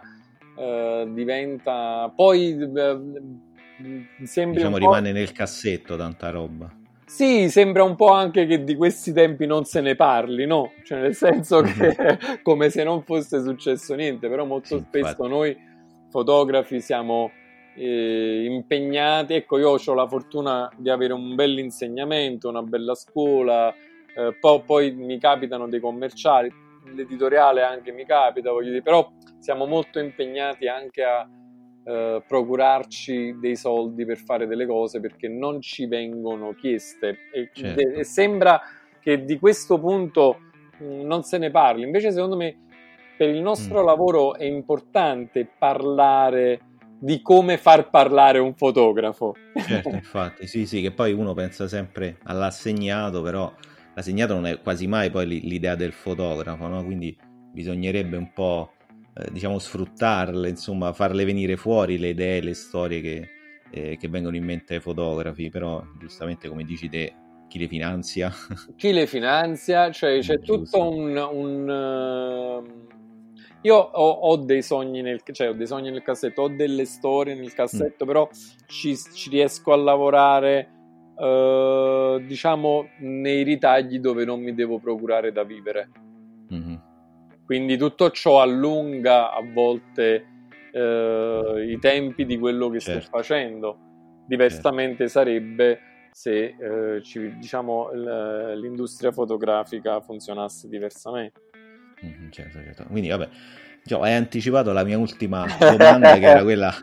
[0.58, 2.12] eh, diventa...
[2.16, 2.58] Poi...
[2.58, 3.00] Eh,
[4.24, 6.72] sembra diciamo rimane nel cassetto tanta roba.
[7.12, 10.72] Sì, sembra un po' anche che di questi tempi non se ne parli, no?
[10.82, 11.94] Cioè, nel senso che
[12.42, 15.28] come se non fosse successo niente, però molto sì, spesso infatti.
[15.28, 15.58] noi
[16.10, 17.30] fotografi siamo
[17.76, 19.34] eh, impegnati.
[19.34, 23.76] Ecco, io ho la fortuna di avere un bel insegnamento, una bella scuola,
[24.16, 26.50] eh, poi, poi mi capitano dei commerciali,
[26.96, 31.28] l'editoriale anche mi capita, voglio dire, però siamo molto impegnati anche a
[31.84, 37.80] eh, procurarci dei soldi per fare delle cose perché non ci vengono chieste e, certo.
[37.80, 38.62] e sembra
[39.00, 40.38] che di questo punto
[40.78, 41.84] mh, mm, non se ne parli.
[41.84, 42.56] Invece, secondo me,
[43.18, 43.86] per il nostro mm.
[43.86, 46.60] lavoro è importante parlare
[47.00, 49.36] di come far parlare un fotografo.
[49.56, 53.52] Certo, infatti, sì, sì, che poi uno pensa sempre all'assegnato, però
[53.96, 56.84] l'assegnato non è quasi mai poi l'idea del fotografo, no?
[56.86, 57.18] Quindi
[57.52, 58.74] bisognerebbe un po'
[59.14, 63.30] Eh, diciamo sfruttarle, insomma farle venire fuori le idee, le storie che,
[63.70, 67.14] eh, che vengono in mente ai fotografi, però giustamente come dici te,
[67.50, 68.32] chi le finanzia?
[68.78, 69.92] Chi le finanzia?
[69.92, 71.18] Cioè c'è tutto un...
[71.18, 72.90] un uh...
[73.64, 77.36] Io ho, ho, dei sogni nel, cioè ho dei sogni nel cassetto, ho delle storie
[77.36, 78.08] nel cassetto, mm.
[78.08, 78.30] però
[78.66, 80.68] ci, ci, riesco a lavorare,
[81.16, 85.90] uh, diciamo, nei ritagli dove non mi devo procurare da vivere.
[87.52, 90.26] Quindi tutto ciò allunga a volte
[90.72, 93.02] eh, i tempi di quello che certo.
[93.02, 93.78] sto facendo.
[94.26, 95.12] Diversamente certo.
[95.12, 95.80] sarebbe
[96.14, 97.90] se eh, ci, diciamo,
[98.54, 101.42] l'industria fotografica funzionasse diversamente.
[102.06, 102.86] Mm-hmm, certo, certo.
[102.86, 103.28] Quindi vabbè,
[103.84, 106.72] diciamo, hai anticipato la mia ultima domanda che era quella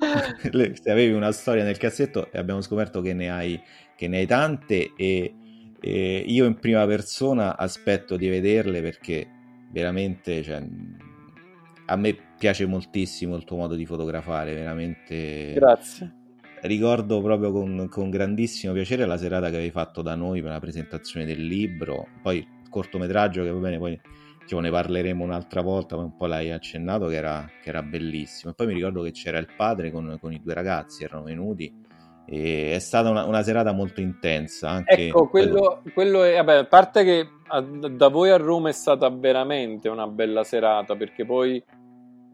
[0.53, 3.59] se avevi una storia nel cassetto e abbiamo scoperto che ne hai,
[3.97, 5.35] che ne hai tante e,
[5.81, 9.37] e io in prima persona aspetto di vederle perché
[9.71, 10.63] veramente cioè,
[11.87, 15.53] a me piace moltissimo il tuo modo di fotografare, veramente.
[15.55, 16.15] Grazie.
[16.63, 20.59] Ricordo proprio con, con, grandissimo piacere la serata che avevi fatto da noi per la
[20.59, 23.99] presentazione del libro, poi il cortometraggio che va bene, poi
[24.41, 28.51] diciamo, ne parleremo un'altra volta, ma un po' l'hai accennato che era, che era bellissimo.
[28.51, 31.87] E poi mi ricordo che c'era il padre con, con i due ragazzi, erano venuti
[32.31, 34.69] e è stata una, una serata molto intensa.
[34.69, 38.73] Anche ecco, quello, quello è, vabbè, a parte che a, da voi a Roma è
[38.73, 41.63] stata veramente una bella serata, perché poi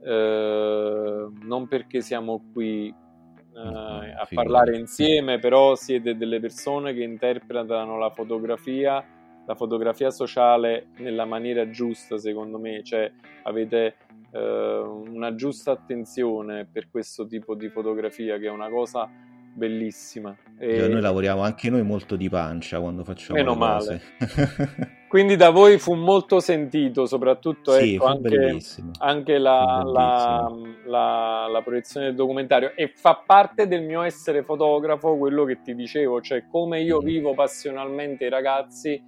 [0.05, 7.97] eh, non perché siamo qui eh, a parlare insieme, però siete delle persone che interpretano
[7.97, 9.05] la fotografia,
[9.47, 13.13] la fotografia sociale nella maniera giusta, secondo me, cioè
[13.45, 13.95] avete
[14.33, 19.09] eh, una giusta attenzione per questo tipo di fotografia, che è una cosa
[19.55, 20.37] bellissima.
[20.59, 20.89] E...
[20.89, 24.03] Noi lavoriamo anche noi molto di pancia quando facciamo Meno male.
[25.09, 28.59] Quindi da voi fu molto sentito, soprattutto sì, ecco, anche,
[28.99, 30.53] anche la, la,
[30.87, 32.73] la, la, proiezione del documentario.
[32.75, 37.05] E fa parte del mio essere fotografo quello che ti dicevo, cioè come io mm.
[37.05, 39.01] vivo passionalmente i ragazzi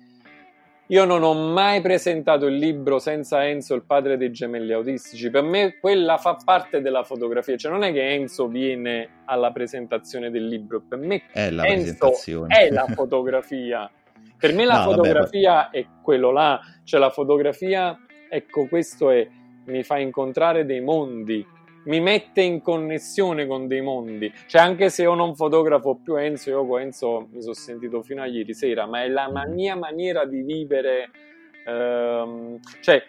[0.89, 5.31] io non ho mai presentato il libro senza Enzo, il padre dei gemelli autistici.
[5.31, 7.57] Per me quella fa parte della fotografia.
[7.57, 12.13] Cioè non è che Enzo viene alla presentazione del libro, per me è la Enzo
[12.47, 13.91] è la fotografia.
[14.39, 19.27] Per me la no, fotografia vabbè, è quello là, cioè la fotografia, ecco, questo è,
[19.65, 21.45] mi fa incontrare dei mondi,
[21.87, 24.33] mi mette in connessione con dei mondi.
[24.47, 28.23] Cioè, anche se io non fotografo più Enzo, io con Enzo mi sono sentito fino
[28.23, 31.11] a ieri sera, ma è la mia maniera di vivere.
[31.67, 33.03] Ehm, cioè,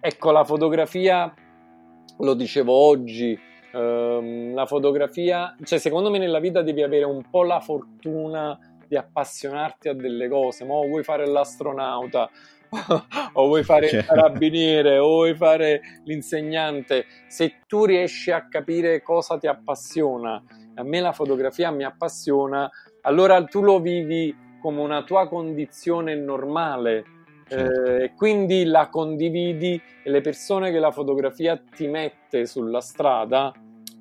[0.00, 1.32] ecco, la fotografia,
[2.18, 3.38] lo dicevo oggi,
[3.72, 8.58] ehm, la fotografia, cioè, secondo me nella vita devi avere un po' la fortuna
[8.88, 10.64] di appassionarti a delle cose.
[10.64, 12.28] Mo vuoi fare l'astronauta,
[13.32, 14.04] o vuoi fare il cioè.
[14.04, 20.42] carabiniere o vuoi fare l'insegnante, se tu riesci a capire cosa ti appassiona,
[20.74, 22.70] a me la fotografia mi appassiona,
[23.02, 27.04] allora tu lo vivi come una tua condizione normale.
[27.48, 27.96] Certo.
[27.96, 33.52] Eh, quindi la condividi e le persone che la fotografia ti mette sulla strada,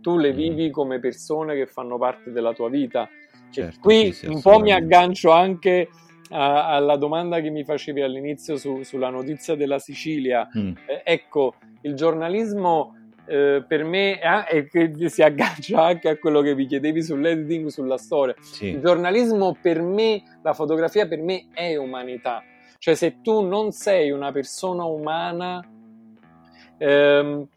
[0.01, 0.35] tu le mm.
[0.35, 3.09] vivi come persone che fanno parte della tua vita.
[3.49, 5.89] Certo, qui sì, un po' mi aggancio anche
[6.29, 10.71] a, alla domanda che mi facevi all'inizio su, sulla notizia della Sicilia, mm.
[10.85, 14.19] eh, ecco, il giornalismo eh, per me
[14.71, 18.33] che si aggancia anche a quello che vi chiedevi sull'editing, sulla storia.
[18.39, 18.69] Sì.
[18.69, 22.43] Il giornalismo per me, la fotografia per me è umanità.
[22.79, 25.63] Cioè se tu non sei una persona umana,
[26.77, 27.47] ehm,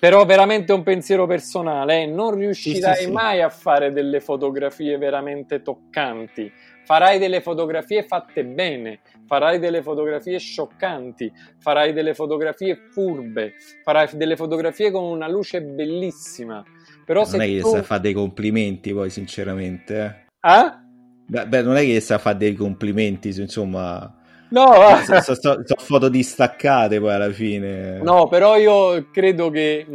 [0.00, 4.96] però veramente un pensiero personale, eh, non riuscirai sì, sì, mai a fare delle fotografie
[4.96, 6.50] veramente toccanti
[6.84, 14.36] farai delle fotografie fatte bene, farai delle fotografie scioccanti, farai delle fotografie furbe, farai delle
[14.36, 16.62] fotografie con una luce bellissima.
[17.04, 17.68] Però non è che tu...
[17.68, 20.04] sa fare dei complimenti poi sinceramente.
[20.04, 20.30] Eh?
[20.40, 20.80] Ah?
[21.26, 24.20] Beh, non è che sa fare dei complimenti, insomma
[24.52, 28.00] No, sono so, so, so foto distaccate poi alla fine.
[28.02, 29.94] No, però io credo che mh,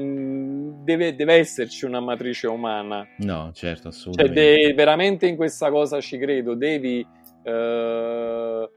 [0.83, 3.07] deve, deve, esserci una matrice umana.
[3.17, 4.39] No, certo, assolutamente.
[4.39, 6.55] Cioè, de- veramente in questa cosa ci credo.
[6.55, 7.05] Devi.
[7.43, 8.69] Eh,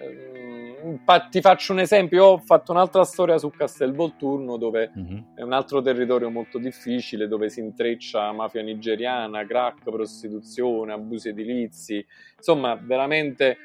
[0.00, 2.18] eh, ti faccio un esempio.
[2.18, 5.18] Io ho fatto un'altra storia su Castelvolturno, dove mm-hmm.
[5.34, 12.04] è un altro territorio molto difficile, dove si intreccia mafia nigeriana, crack, prostituzione, abusi edilizi.
[12.36, 13.56] Insomma, veramente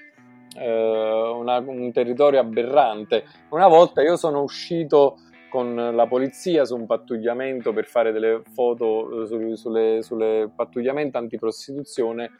[0.58, 3.24] eh, una, un territorio aberrante.
[3.50, 5.20] Una volta io sono uscito
[5.56, 11.16] con la polizia su un pattugliamento per fare delle foto eh, su, sulle, sulle pattugliamenti
[11.16, 12.32] antiprostituzione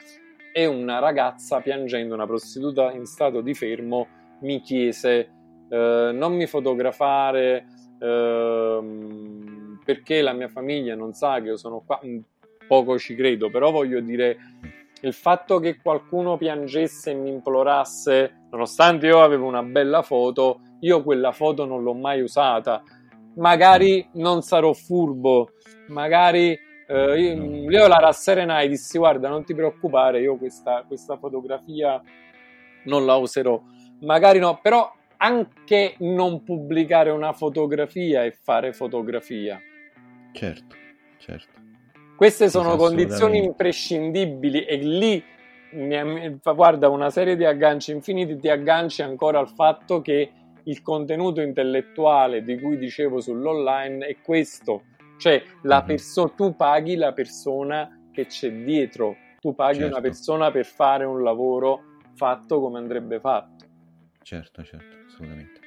[0.54, 4.08] e una ragazza piangendo, una prostituta in stato di fermo,
[4.42, 5.30] mi chiese
[5.70, 7.66] eh, non mi fotografare
[8.00, 8.80] eh,
[9.86, 12.18] perché la mia famiglia non sa che io sono qua, mm,
[12.68, 14.38] poco ci credo, però voglio dire
[15.02, 21.04] il fatto che qualcuno piangesse e mi implorasse, nonostante io avevo una bella foto, io
[21.04, 22.84] quella foto non l'ho mai usata.
[23.36, 25.50] Magari non sarò furbo,
[25.88, 26.58] magari
[26.88, 32.02] eh, io, io, la rasserenai e dissi guarda non ti preoccupare, io questa, questa fotografia
[32.86, 33.62] non la userò.
[34.02, 39.60] Magari no, però anche non pubblicare una fotografia e fare fotografia.
[40.32, 40.76] Certo,
[41.18, 41.64] certo.
[42.16, 45.24] Queste sono condizioni imprescindibili e lì
[46.42, 50.32] guarda una serie di agganci infiniti ti agganci ancora al fatto che
[50.66, 54.84] il contenuto intellettuale di cui dicevo sull'online è questo,
[55.18, 55.88] cioè la mm-hmm.
[55.88, 59.92] perso- tu paghi la persona che c'è dietro, tu paghi certo.
[59.92, 61.82] una persona per fare un lavoro
[62.16, 63.66] fatto come andrebbe fatto.
[64.22, 65.60] Certo, certo, assolutamente.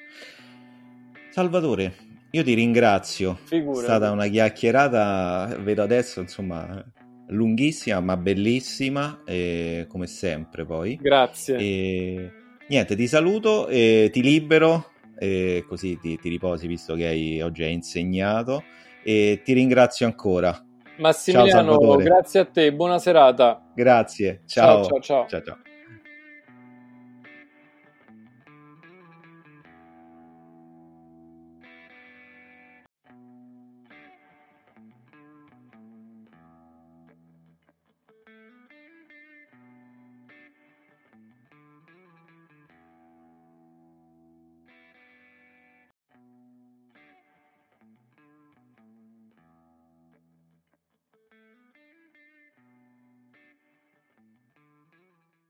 [1.30, 1.94] Salvatore,
[2.30, 3.80] io ti ringrazio, Figurati.
[3.80, 6.84] è stata una chiacchierata, vedo adesso, insomma,
[7.28, 10.96] lunghissima ma bellissima, e, come sempre poi.
[10.96, 11.57] Grazie.
[11.57, 12.32] E,
[12.68, 17.64] niente, ti saluto e ti libero, e così ti, ti riposi visto che hai, oggi
[17.64, 18.64] hai insegnato
[19.02, 20.56] e ti ringrazio ancora.
[20.98, 23.62] Massimiliano, ciao, grazie a te, buona serata.
[23.74, 24.84] Grazie, ciao.
[24.84, 25.26] Ciao, ciao, ciao.
[25.28, 25.67] ciao, ciao.